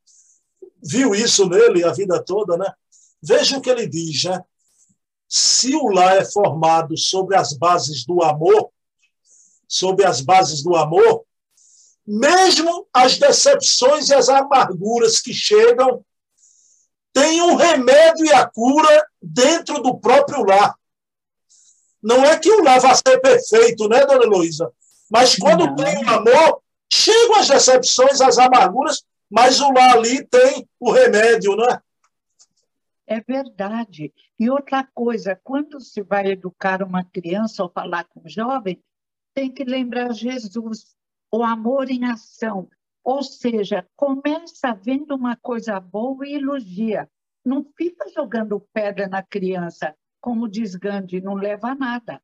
viu 0.82 1.14
isso 1.14 1.48
nele 1.48 1.84
a 1.84 1.92
vida 1.92 2.22
toda, 2.22 2.56
né? 2.56 2.72
Veja 3.22 3.58
o 3.58 3.60
que 3.60 3.70
ele 3.70 3.86
diz, 3.86 4.24
né? 4.24 4.42
se 5.34 5.74
o 5.74 5.88
lar 5.88 6.18
é 6.18 6.24
formado 6.26 6.94
sobre 6.98 7.34
as 7.34 7.54
bases 7.54 8.04
do 8.04 8.22
amor, 8.22 8.70
sobre 9.66 10.04
as 10.04 10.20
bases 10.20 10.62
do 10.62 10.76
amor, 10.76 11.24
mesmo 12.06 12.86
as 12.92 13.16
decepções 13.16 14.10
e 14.10 14.14
as 14.14 14.28
amarguras 14.28 15.22
que 15.22 15.32
chegam, 15.32 16.04
tem 17.14 17.40
um 17.40 17.54
remédio 17.54 18.26
e 18.26 18.32
a 18.34 18.46
cura 18.46 19.06
dentro 19.22 19.80
do 19.80 19.98
próprio 19.98 20.44
lar. 20.44 20.74
Não 22.02 22.22
é 22.26 22.38
que 22.38 22.50
o 22.50 22.62
lar 22.62 22.78
vá 22.78 22.94
ser 22.94 23.18
perfeito, 23.18 23.88
né, 23.88 24.04
dona 24.04 24.24
Heloísa? 24.24 24.70
Mas 25.12 25.36
quando 25.36 25.76
tem 25.76 25.98
o 25.98 26.08
amor, 26.08 26.62
chegam 26.90 27.36
as 27.36 27.46
decepções, 27.46 28.18
as 28.22 28.38
amarguras, 28.38 29.04
mas 29.30 29.60
o 29.60 29.70
lar 29.70 29.98
ali 29.98 30.26
tem 30.26 30.66
o 30.80 30.90
remédio, 30.90 31.54
né? 31.54 31.82
É 33.06 33.20
verdade. 33.20 34.10
E 34.40 34.48
outra 34.48 34.88
coisa, 34.94 35.38
quando 35.44 35.78
se 35.80 36.00
vai 36.00 36.28
educar 36.28 36.82
uma 36.82 37.04
criança 37.04 37.62
ou 37.62 37.68
falar 37.68 38.04
com 38.04 38.22
um 38.24 38.28
jovem, 38.28 38.82
tem 39.34 39.52
que 39.52 39.64
lembrar 39.64 40.14
Jesus, 40.14 40.96
o 41.30 41.44
amor 41.44 41.90
em 41.90 42.06
ação. 42.06 42.70
Ou 43.04 43.22
seja, 43.22 43.86
começa 43.94 44.72
vendo 44.72 45.14
uma 45.14 45.36
coisa 45.36 45.78
boa 45.78 46.26
e 46.26 46.36
elogia. 46.36 47.06
Não 47.44 47.66
fica 47.76 48.08
jogando 48.08 48.66
pedra 48.72 49.08
na 49.08 49.22
criança, 49.22 49.94
como 50.22 50.48
diz 50.48 50.74
Gandhi, 50.74 51.20
não 51.20 51.34
leva 51.34 51.72
a 51.72 51.74
nada. 51.74 52.22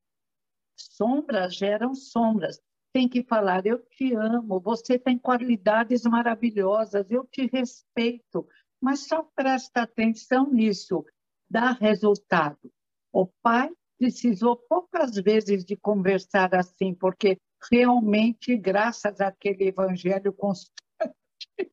Sombras 0.74 1.55
geram 1.55 1.94
sombras. 1.94 2.59
Tem 2.92 3.09
que 3.09 3.22
falar: 3.22 3.66
eu 3.66 3.79
te 3.79 4.14
amo, 4.14 4.61
você 4.61 4.98
tem 4.98 5.18
qualidades 5.18 6.03
maravilhosas, 6.05 7.11
eu 7.11 7.27
te 7.27 7.46
respeito, 7.46 8.46
mas 8.81 9.07
só 9.07 9.22
presta 9.35 9.83
atenção 9.83 10.51
nisso, 10.51 11.05
dá 11.48 11.72
resultado. 11.72 12.72
O 13.12 13.27
pai 13.42 13.70
precisou 13.98 14.57
poucas 14.57 15.16
vezes 15.16 15.64
de 15.64 15.77
conversar 15.77 16.55
assim, 16.55 16.94
porque 16.94 17.38
realmente, 17.70 18.57
graças 18.57 19.20
àquele 19.20 19.68
evangelho 19.68 20.33
constante, 20.33 20.72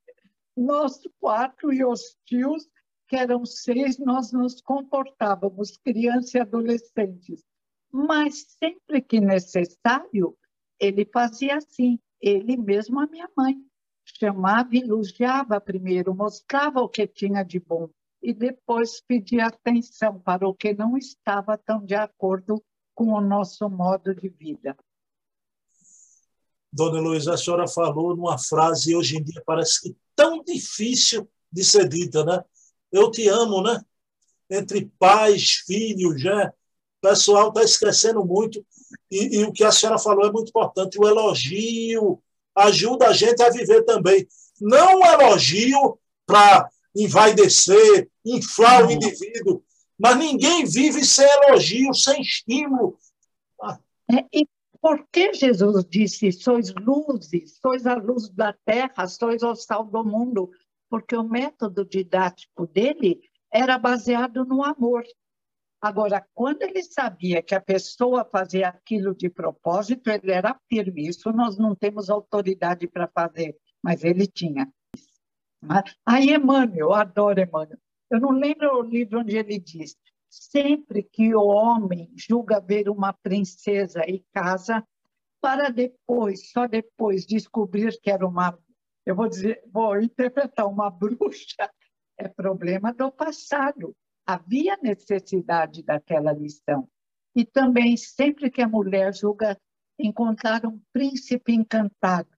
nós 0.58 0.99
quatro 1.19 1.71
e 1.71 1.86
os 1.86 2.17
tios, 2.25 2.67
que 3.08 3.15
eram 3.15 3.45
seis, 3.45 3.99
nós 3.99 4.32
nos 4.32 4.62
comportávamos, 4.62 5.78
crianças 5.78 6.34
e 6.34 6.39
adolescentes. 6.39 7.43
Mas 7.91 8.58
sempre 8.58 9.01
que 9.01 9.19
necessário, 9.19 10.36
ele 10.80 11.06
fazia 11.06 11.58
assim, 11.58 12.00
ele 12.22 12.58
mesmo 12.58 13.00
a 13.00 13.08
minha 13.08 13.30
mãe 13.36 13.56
chamava 14.04 14.76
elogiava 14.76 15.60
primeiro, 15.60 16.14
mostrava 16.14 16.80
o 16.82 16.90
que 16.90 17.08
tinha 17.08 17.44
de 17.44 17.60
bom 17.60 17.90
e 18.22 18.34
depois 18.34 19.02
pedia 19.02 19.46
atenção 19.46 20.20
para 20.20 20.48
o 20.48 20.54
que 20.54 20.74
não 20.74 20.98
estava 20.98 21.58
tão 21.58 21.86
de 21.86 21.96
acordo 21.96 22.64
com 22.94 23.14
o 23.14 23.22
nosso 23.22 23.70
modo 23.70 24.16
de 24.16 24.30
vida. 24.30 24.76
Dona 26.72 27.00
Luísa, 27.00 27.34
a 27.34 27.38
senhora 27.38 27.68
falou 27.68 28.16
numa 28.16 28.38
frase 28.38 28.96
hoje 28.96 29.18
em 29.18 29.24
dia 29.24 29.42
parece 29.46 29.82
que 29.82 29.98
tão 30.16 30.44
difícil 30.44 31.30
de 31.52 31.64
ser 31.64 31.88
dita, 31.88 32.26
né? 32.26 32.44
Eu 32.92 33.12
te 33.12 33.28
amo, 33.28 33.62
né? 33.62 33.82
Entre 34.50 34.86
pais, 35.00 35.64
filhos, 35.66 36.22
já. 36.22 36.54
O 37.06 37.10
pessoal 37.10 37.50
está 37.50 37.62
esquecendo 37.62 38.26
muito. 38.26 38.65
E, 39.12 39.38
e, 39.38 39.44
o 39.44 39.52
que 39.52 39.63
a 39.63 39.72
senhora 39.72 40.00
falou 40.00 40.26
é 40.26 40.32
muito 40.32 40.50
importante: 40.50 41.00
o 41.00 41.08
elogio, 41.08 42.20
ajuda 42.56 43.10
a 43.10 43.13
gente 43.13 43.44
a 43.44 43.50
viver 43.52 43.84
também. 43.84 44.28
Não 44.60 45.00
um 45.00 45.06
elogio 45.06 46.00
para 46.26 46.68
envaidecer, 46.96 48.10
inflar 48.26 48.88
o 48.88 48.91
indivíduo, 48.91 49.63
Mas 50.00 50.18
ninguém 50.18 50.65
vive 50.65 51.06
sem 51.06 51.28
elogio, 51.44 51.94
sem 51.94 52.22
estímulo. 52.22 52.98
É, 54.12 54.26
e 54.34 54.48
por 54.82 55.06
que 55.12 55.32
Jesus 55.34 55.86
disse: 55.88 56.32
sois 56.32 56.74
luzes, 56.74 57.60
sois 57.62 57.86
a 57.86 57.94
luz 57.94 58.30
da 58.30 58.52
terra, 58.65 59.08
sois 59.08 59.44
o 59.44 59.54
sal 59.54 59.84
do 59.84 60.04
mundo? 60.04 60.50
Porque 60.89 61.15
o 61.15 61.24
método 61.24 61.86
didático 61.86 62.65
dele 62.65 63.22
era 63.52 63.78
baseado 63.78 64.44
no 64.44 64.63
amor. 64.63 65.04
Agora, 65.82 66.26
quando 66.34 66.64
ele 66.64 66.82
sabia 66.84 67.42
que 67.42 67.54
a 67.54 67.62
pessoa 67.62 68.26
fazia 68.26 68.70
aquilo 68.70 69.14
de 69.16 69.30
propósito, 69.30 70.10
ele 70.10 70.32
era 70.32 70.60
firme. 70.68 71.08
Isso 71.08 71.32
nós 71.32 71.58
não 71.58 71.76
temos 71.76 72.10
autoridade 72.10 72.88
para 72.88 73.08
fazer, 73.08 73.56
mas 73.84 74.04
ele 74.04 74.26
tinha. 74.26 74.72
Aí, 76.06 76.34
Emmanuel, 76.34 76.76
eu 76.76 76.94
adoro 76.94 77.40
Emmanuel. 77.40 77.78
Eu 78.10 78.20
não 78.20 78.32
lembro 78.32 78.80
o 78.80 78.82
livro 78.82 79.20
onde 79.20 79.38
ele 79.38 79.60
diz: 79.60 79.96
sempre 80.30 81.04
que 81.04 81.36
o 81.36 81.44
homem 81.44 82.12
julga 82.16 82.60
ver 82.60 82.90
uma 82.90 83.14
princesa 83.14 84.02
e 84.08 84.24
casa, 84.34 84.86
para 85.42 85.70
depois, 85.70 86.52
só 86.52 86.68
depois, 86.68 87.26
descobrir 87.26 88.00
que 88.02 88.10
era 88.10 88.26
uma, 88.26 88.58
eu 89.06 89.16
vou 89.16 89.28
dizer, 89.28 89.62
vou 89.72 90.00
interpretar 90.02 90.68
uma 90.68 90.90
bruxa, 90.92 91.70
é 92.18 92.28
problema 92.28 92.94
do 92.94 93.12
passado 93.12 93.96
havia 94.26 94.78
necessidade 94.82 95.84
daquela 95.84 96.34
lição. 96.34 96.90
E 97.36 97.46
também, 97.46 97.96
sempre 97.98 98.50
que 98.50 98.62
a 98.62 98.68
mulher 98.68 99.14
julga 99.14 99.60
encontrar 100.00 100.66
um 100.66 100.82
príncipe 100.92 101.54
encantado, 101.54 102.30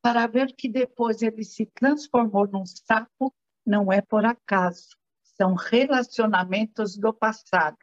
para 0.00 0.26
ver 0.26 0.54
que 0.54 0.68
depois 0.68 1.22
ele 1.22 1.44
se 1.44 1.66
transformou 1.66 2.46
num 2.46 2.64
sapo, 2.66 3.34
não 3.66 3.92
é 3.92 4.00
por 4.00 4.24
acaso. 4.24 4.96
São 5.22 5.54
relacionamentos 5.54 6.96
do 6.96 7.12
passado. 7.12 7.78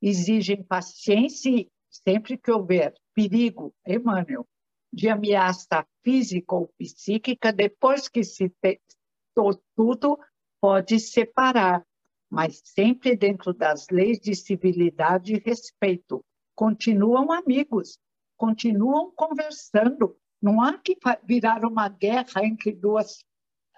Exigem 0.00 0.62
paciência 0.62 1.50
e, 1.50 1.70
sempre 1.90 2.38
que 2.38 2.50
houver 2.50 2.94
perigo, 3.14 3.74
Emmanuel, 3.86 4.46
de 4.92 5.08
ameaça 5.08 5.84
física 6.02 6.54
ou 6.54 6.68
psíquica, 6.78 7.52
depois 7.52 8.08
que 8.08 8.22
se 8.22 8.48
testou 8.60 9.60
tudo, 9.74 10.18
pode 10.60 11.00
separar 11.00 11.84
mas 12.34 12.60
sempre 12.64 13.14
dentro 13.14 13.54
das 13.54 13.86
leis 13.88 14.18
de 14.18 14.34
civilidade 14.34 15.34
e 15.34 15.38
respeito. 15.38 16.24
Continuam 16.56 17.30
amigos, 17.30 17.96
continuam 18.36 19.12
conversando. 19.14 20.16
Não 20.42 20.60
há 20.60 20.76
que 20.76 20.98
virar 21.22 21.64
uma 21.64 21.88
guerra 21.88 22.44
entre 22.44 22.72
duas 22.72 23.24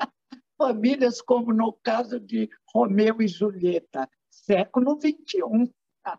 famílias, 0.57 1.21
como 1.21 1.53
no 1.53 1.71
caso 1.83 2.19
de 2.19 2.49
Romeu 2.75 3.21
e 3.21 3.29
Julieta, 3.29 4.09
século 4.31 4.99
XXI. 4.99 5.71
A 6.03 6.19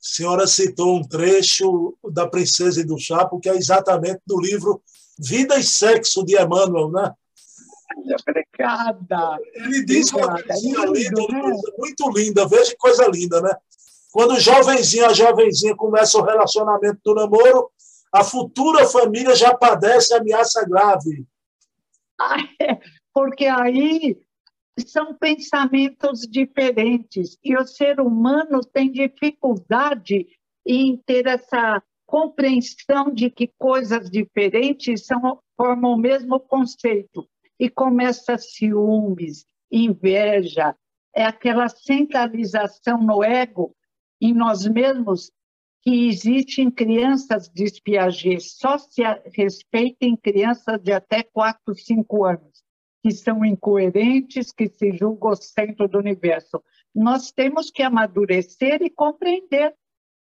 senhora 0.00 0.48
citou 0.48 0.96
um 0.96 1.06
trecho 1.06 1.96
da 2.10 2.28
Princesa 2.28 2.80
e 2.80 2.84
do 2.84 2.98
Chapo, 2.98 3.38
que 3.38 3.48
é 3.48 3.54
exatamente 3.54 4.20
do 4.26 4.40
livro 4.40 4.82
Vida 5.16 5.56
e 5.60 5.62
Sexo 5.62 6.24
de 6.24 6.36
Emmanuel, 6.36 6.90
né? 6.90 7.14
Obrigada. 7.96 9.38
Ele 9.54 9.84
diz 9.84 10.12
uma 10.12 10.42
coisinha 10.42 10.86
linda, 10.86 11.22
né? 11.28 11.60
muito 11.78 12.10
linda, 12.10 12.48
veja 12.48 12.70
que 12.70 12.76
coisa 12.76 13.06
linda, 13.08 13.40
né? 13.40 13.50
Quando 14.12 14.32
o 14.32 14.40
jovenzinho, 14.40 15.06
a 15.06 15.14
jovenzinha 15.14 15.74
começa 15.74 16.18
o 16.18 16.22
relacionamento 16.22 17.00
do 17.04 17.14
namoro, 17.14 17.70
a 18.12 18.22
futura 18.22 18.86
família 18.86 19.34
já 19.34 19.54
padece 19.54 20.14
ameaça 20.14 20.64
grave. 20.68 21.26
Ah, 22.20 22.36
é, 22.60 22.78
porque 23.12 23.46
aí 23.46 24.20
são 24.86 25.14
pensamentos 25.14 26.20
diferentes 26.20 27.38
e 27.42 27.56
o 27.56 27.66
ser 27.66 28.00
humano 28.00 28.60
tem 28.60 28.92
dificuldade 28.92 30.26
em 30.66 30.96
ter 31.06 31.26
essa 31.26 31.82
compreensão 32.06 33.12
de 33.12 33.30
que 33.30 33.50
coisas 33.58 34.10
diferentes 34.10 35.06
são, 35.06 35.40
formam 35.56 35.94
o 35.94 35.98
mesmo 35.98 36.38
conceito 36.38 37.26
e 37.62 37.70
começa 37.70 38.36
ciúmes, 38.36 39.46
inveja, 39.70 40.74
é 41.14 41.24
aquela 41.24 41.68
centralização 41.68 42.98
no 42.98 43.22
ego, 43.22 43.72
em 44.20 44.34
nós 44.34 44.66
mesmos, 44.66 45.30
que 45.80 46.08
existe 46.08 46.60
em 46.60 46.72
crianças 46.72 47.48
Piaget, 47.84 48.40
só 48.40 48.78
se 48.78 49.02
respeita 49.32 50.04
em 50.04 50.16
crianças 50.16 50.82
de 50.82 50.90
até 50.90 51.22
4, 51.22 51.72
5 51.72 52.24
anos, 52.24 52.64
que 53.00 53.12
são 53.12 53.44
incoerentes, 53.44 54.50
que 54.50 54.66
se 54.66 54.96
julgam 54.96 55.30
o 55.30 55.36
centro 55.36 55.86
do 55.86 55.98
universo. 55.98 56.60
Nós 56.92 57.30
temos 57.30 57.70
que 57.70 57.84
amadurecer 57.84 58.82
e 58.82 58.90
compreender 58.90 59.72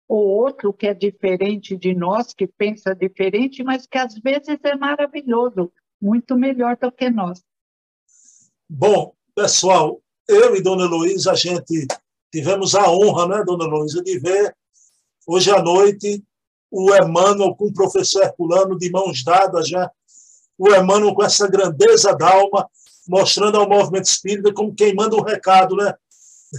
o 0.07 0.15
outro 0.15 0.71
que 0.71 0.85
é 0.85 0.93
diferente 0.93 1.75
de 1.75 1.95
nós, 1.95 2.35
que 2.35 2.45
pensa 2.45 2.93
diferente, 2.93 3.63
mas 3.63 3.87
que 3.87 3.97
às 3.97 4.13
vezes 4.19 4.59
é 4.63 4.75
maravilhoso, 4.75 5.71
muito 6.01 6.35
melhor 6.35 6.77
do 6.77 6.91
que 6.91 7.09
nós. 7.09 7.41
Bom, 8.67 9.13
pessoal, 9.35 10.01
eu 10.27 10.55
e 10.55 10.61
Dona 10.61 10.85
Heloísa, 10.85 11.31
a 11.31 11.35
gente 11.35 11.87
tivemos 12.31 12.73
a 12.73 12.89
honra, 12.89 13.27
né, 13.27 13.43
Dona 13.45 13.65
Heloísa, 13.65 14.01
de 14.01 14.17
ver 14.17 14.55
hoje 15.27 15.51
à 15.51 15.61
noite 15.61 16.23
o 16.71 16.95
Emmanuel 16.95 17.53
com 17.53 17.65
o 17.65 17.73
professor 17.73 18.23
Herculano 18.23 18.77
de 18.77 18.89
mãos 18.89 19.23
dadas 19.23 19.67
já, 19.67 19.91
o 20.57 20.69
Emmanuel 20.73 21.13
com 21.13 21.23
essa 21.23 21.47
grandeza 21.47 22.15
da 22.15 22.33
alma, 22.33 22.69
mostrando 23.07 23.57
ao 23.57 23.67
movimento 23.67 24.05
espírita 24.05 24.53
como 24.53 24.73
quem 24.73 24.95
manda 24.95 25.17
um 25.17 25.23
recado, 25.23 25.75
né? 25.75 25.93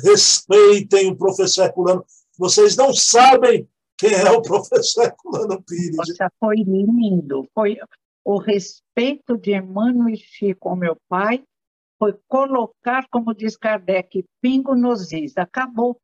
Respeitem 0.04 1.10
o 1.10 1.16
professor 1.16 1.64
Herculano. 1.64 2.04
Vocês 2.38 2.76
não 2.76 2.92
sabem 2.92 3.66
quem 3.96 4.12
é 4.12 4.30
o 4.30 4.42
professor 4.42 5.04
Herculano 5.04 5.62
Pires. 5.62 5.96
Nossa, 5.96 6.30
foi 6.38 6.56
lindo. 6.56 7.48
Foi, 7.54 7.78
o 8.24 8.38
respeito 8.38 9.36
de 9.36 9.52
Emmanuel 9.56 10.14
e 10.14 10.16
Chico, 10.16 10.74
meu 10.76 10.96
pai, 11.08 11.42
foi 11.98 12.18
colocar, 12.26 13.06
como 13.10 13.34
diz 13.34 13.56
Kardec, 13.56 14.24
pingo 14.40 14.74
nos 14.74 15.12
is. 15.12 15.36
Acabou. 15.36 16.00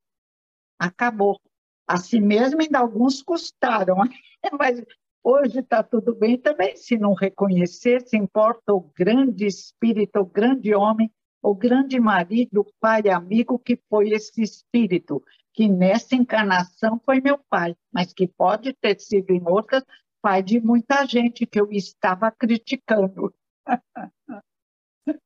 Acabou. 0.79 1.41
Assim 1.87 2.21
mesmo, 2.21 2.61
ainda 2.61 2.79
alguns 2.79 3.23
custaram, 3.23 3.97
mas 4.59 4.85
hoje 5.25 5.61
está 5.61 5.83
tudo 5.83 6.15
bem 6.15 6.39
também. 6.39 6.77
Se 6.77 6.97
não 6.97 7.15
reconhecer, 7.15 8.03
se 8.03 8.17
importa 8.17 8.73
o 8.73 8.93
grande 8.97 9.47
espírito, 9.47 10.21
o 10.21 10.27
grande 10.27 10.75
homem, 10.75 11.11
o 11.43 11.55
grande 11.55 11.99
marido, 11.99 12.67
pai, 12.81 13.09
amigo 13.09 13.59
que 13.59 13.77
foi 13.89 14.11
esse 14.11 14.43
espírito, 14.43 15.23
que 15.53 15.69
nessa 15.69 16.15
encarnação 16.15 17.01
foi 17.05 17.21
meu 17.21 17.39
pai, 17.51 17.75
mas 17.93 18.13
que 18.13 18.29
pode 18.29 18.73
ter 18.75 19.01
sido 19.01 19.31
em 19.33 19.43
outras 19.49 19.83
pai 20.23 20.43
de 20.43 20.61
muita 20.61 21.05
gente 21.07 21.47
que 21.47 21.61
eu 21.61 21.71
estava 21.71 22.31
criticando. 22.31 23.33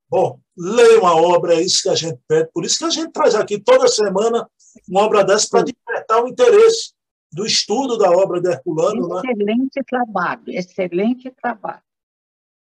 Bom, 0.08 0.38
leiam 0.56 1.06
a 1.06 1.16
obra, 1.16 1.54
é 1.54 1.62
isso 1.62 1.82
que 1.82 1.88
a 1.88 1.94
gente 1.94 2.20
pede. 2.28 2.50
Por 2.52 2.64
isso 2.64 2.78
que 2.78 2.84
a 2.84 2.90
gente 2.90 3.10
traz 3.12 3.34
aqui 3.34 3.58
toda 3.58 3.88
semana 3.88 4.48
uma 4.88 5.02
obra 5.02 5.24
dessa 5.24 5.48
para 5.50 5.64
despertar 5.64 6.22
o 6.22 6.28
interesse 6.28 6.92
do 7.32 7.46
estudo 7.46 7.96
da 7.96 8.10
obra 8.10 8.40
de 8.40 8.50
Herculano. 8.50 9.08
Né? 9.08 9.22
Excelente 9.24 9.76
né? 9.76 9.82
trabalho, 9.88 10.44
excelente 10.48 11.30
trabalho. 11.30 11.82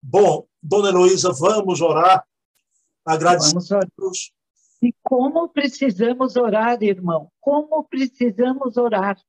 Bom, 0.01 0.47
Dona 0.61 0.89
Heloísa, 0.89 1.31
vamos 1.31 1.81
orar. 1.81 2.25
Agradecemos. 3.05 3.69
E 4.81 4.93
como 5.03 5.49
precisamos 5.49 6.35
orar, 6.35 6.81
irmão? 6.83 7.31
Como 7.39 7.83
precisamos 7.83 8.77
orar? 8.77 9.19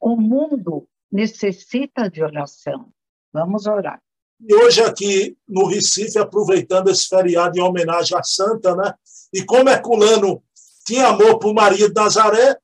O 0.00 0.16
mundo 0.16 0.86
necessita 1.10 2.10
de 2.10 2.22
oração. 2.22 2.92
Vamos 3.32 3.66
orar. 3.66 4.00
E 4.40 4.54
hoje 4.54 4.82
aqui 4.82 5.36
no 5.48 5.66
Recife, 5.66 6.18
aproveitando 6.18 6.90
esse 6.90 7.08
feriado 7.08 7.58
em 7.58 7.62
homenagem 7.62 8.16
à 8.16 8.22
Santa, 8.22 8.76
né? 8.76 8.94
E 9.32 9.42
como 9.44 9.68
Herculano 9.68 10.42
tinha 10.86 11.08
amor 11.08 11.38
por 11.38 11.54
Maria 11.54 11.88
de 11.88 11.94
Nazaré. 11.94 12.56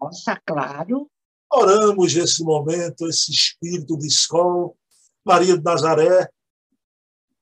Nossa, 0.00 0.40
claro. 0.46 1.10
Oramos 1.52 2.14
nesse 2.14 2.44
momento, 2.44 3.08
esse 3.08 3.32
espírito 3.32 3.96
de 3.98 4.06
escola, 4.06 4.70
Maria 5.24 5.56
de 5.56 5.64
Nazaré. 5.64 6.28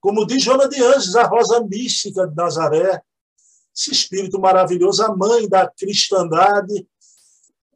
Como 0.01 0.27
diz 0.27 0.43
Joana 0.43 0.69
de 0.69 0.83
Anjos, 0.83 1.17
a 1.17 1.27
rosa 1.27 1.61
mística 1.65 2.27
de 2.27 2.35
Nazaré, 2.35 3.03
esse 3.77 3.91
espírito 3.91 4.41
maravilhoso, 4.41 5.05
a 5.05 5.15
mãe 5.15 5.49
da 5.49 5.69
cristandade, 5.69 6.87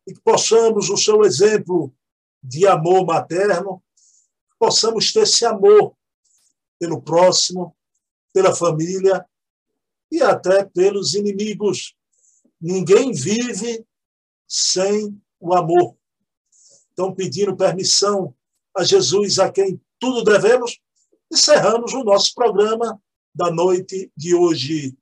e 0.07 0.15
que 0.15 0.21
possamos, 0.21 0.89
o 0.89 0.97
seu 0.97 1.23
exemplo 1.25 1.93
de 2.43 2.67
amor 2.67 3.07
materno, 3.07 3.83
possamos 4.59 5.13
ter 5.13 5.23
esse 5.23 5.45
amor 5.45 5.95
pelo 6.79 7.01
próximo, 7.01 7.77
pela 8.33 8.55
família 8.55 9.25
e 10.11 10.21
até 10.23 10.65
pelos 10.65 11.15
inimigos. 11.15 11.95
Ninguém 12.61 13.13
vive 13.13 13.87
sem 14.49 15.21
o 15.39 15.55
amor. 15.55 15.97
Então, 16.93 17.15
pedindo 17.15 17.57
permissão 17.57 18.35
a 18.77 18.85
Jesus, 18.85 19.39
a 19.39 19.51
quem 19.51 19.81
tudo 19.99 20.25
devemos, 20.25 20.81
encerramos 21.31 21.95
o 21.95 22.05
nosso 22.05 22.35
programa 22.35 23.01
da 23.35 23.51
noite 23.51 24.13
de 24.17 24.35
hoje. 24.35 24.95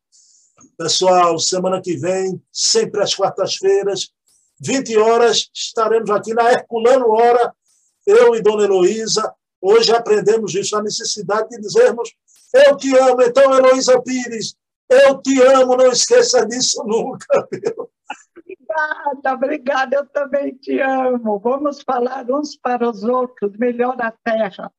Pessoal, 0.76 1.38
semana 1.38 1.80
que 1.80 1.96
vem, 1.96 2.40
sempre 2.52 3.02
às 3.02 3.14
quartas-feiras, 3.14 4.12
20 4.60 4.96
horas, 4.98 5.50
estaremos 5.54 6.10
aqui 6.10 6.34
na 6.34 6.50
Herculano 6.50 7.10
Hora, 7.10 7.54
eu 8.06 8.34
e 8.34 8.42
Dona 8.42 8.64
Heloísa. 8.64 9.32
Hoje 9.60 9.92
aprendemos 9.92 10.54
isso, 10.54 10.76
a 10.76 10.82
necessidade 10.82 11.48
de 11.50 11.60
dizermos 11.60 12.10
eu 12.52 12.76
te 12.76 12.96
amo. 12.96 13.22
Então, 13.22 13.54
Heloísa 13.54 14.00
Pires, 14.02 14.56
eu 14.88 15.20
te 15.22 15.40
amo, 15.42 15.76
não 15.76 15.86
esqueça 15.86 16.44
disso 16.46 16.82
nunca. 16.86 17.48
Viu? 17.52 17.90
Obrigada, 18.36 19.34
obrigada, 19.34 19.96
eu 19.96 20.06
também 20.06 20.54
te 20.54 20.80
amo. 20.80 21.38
Vamos 21.38 21.82
falar 21.82 22.30
uns 22.30 22.56
para 22.56 22.88
os 22.88 23.02
outros, 23.04 23.56
melhor 23.56 23.96
a 24.00 24.12
terra. 24.24 24.72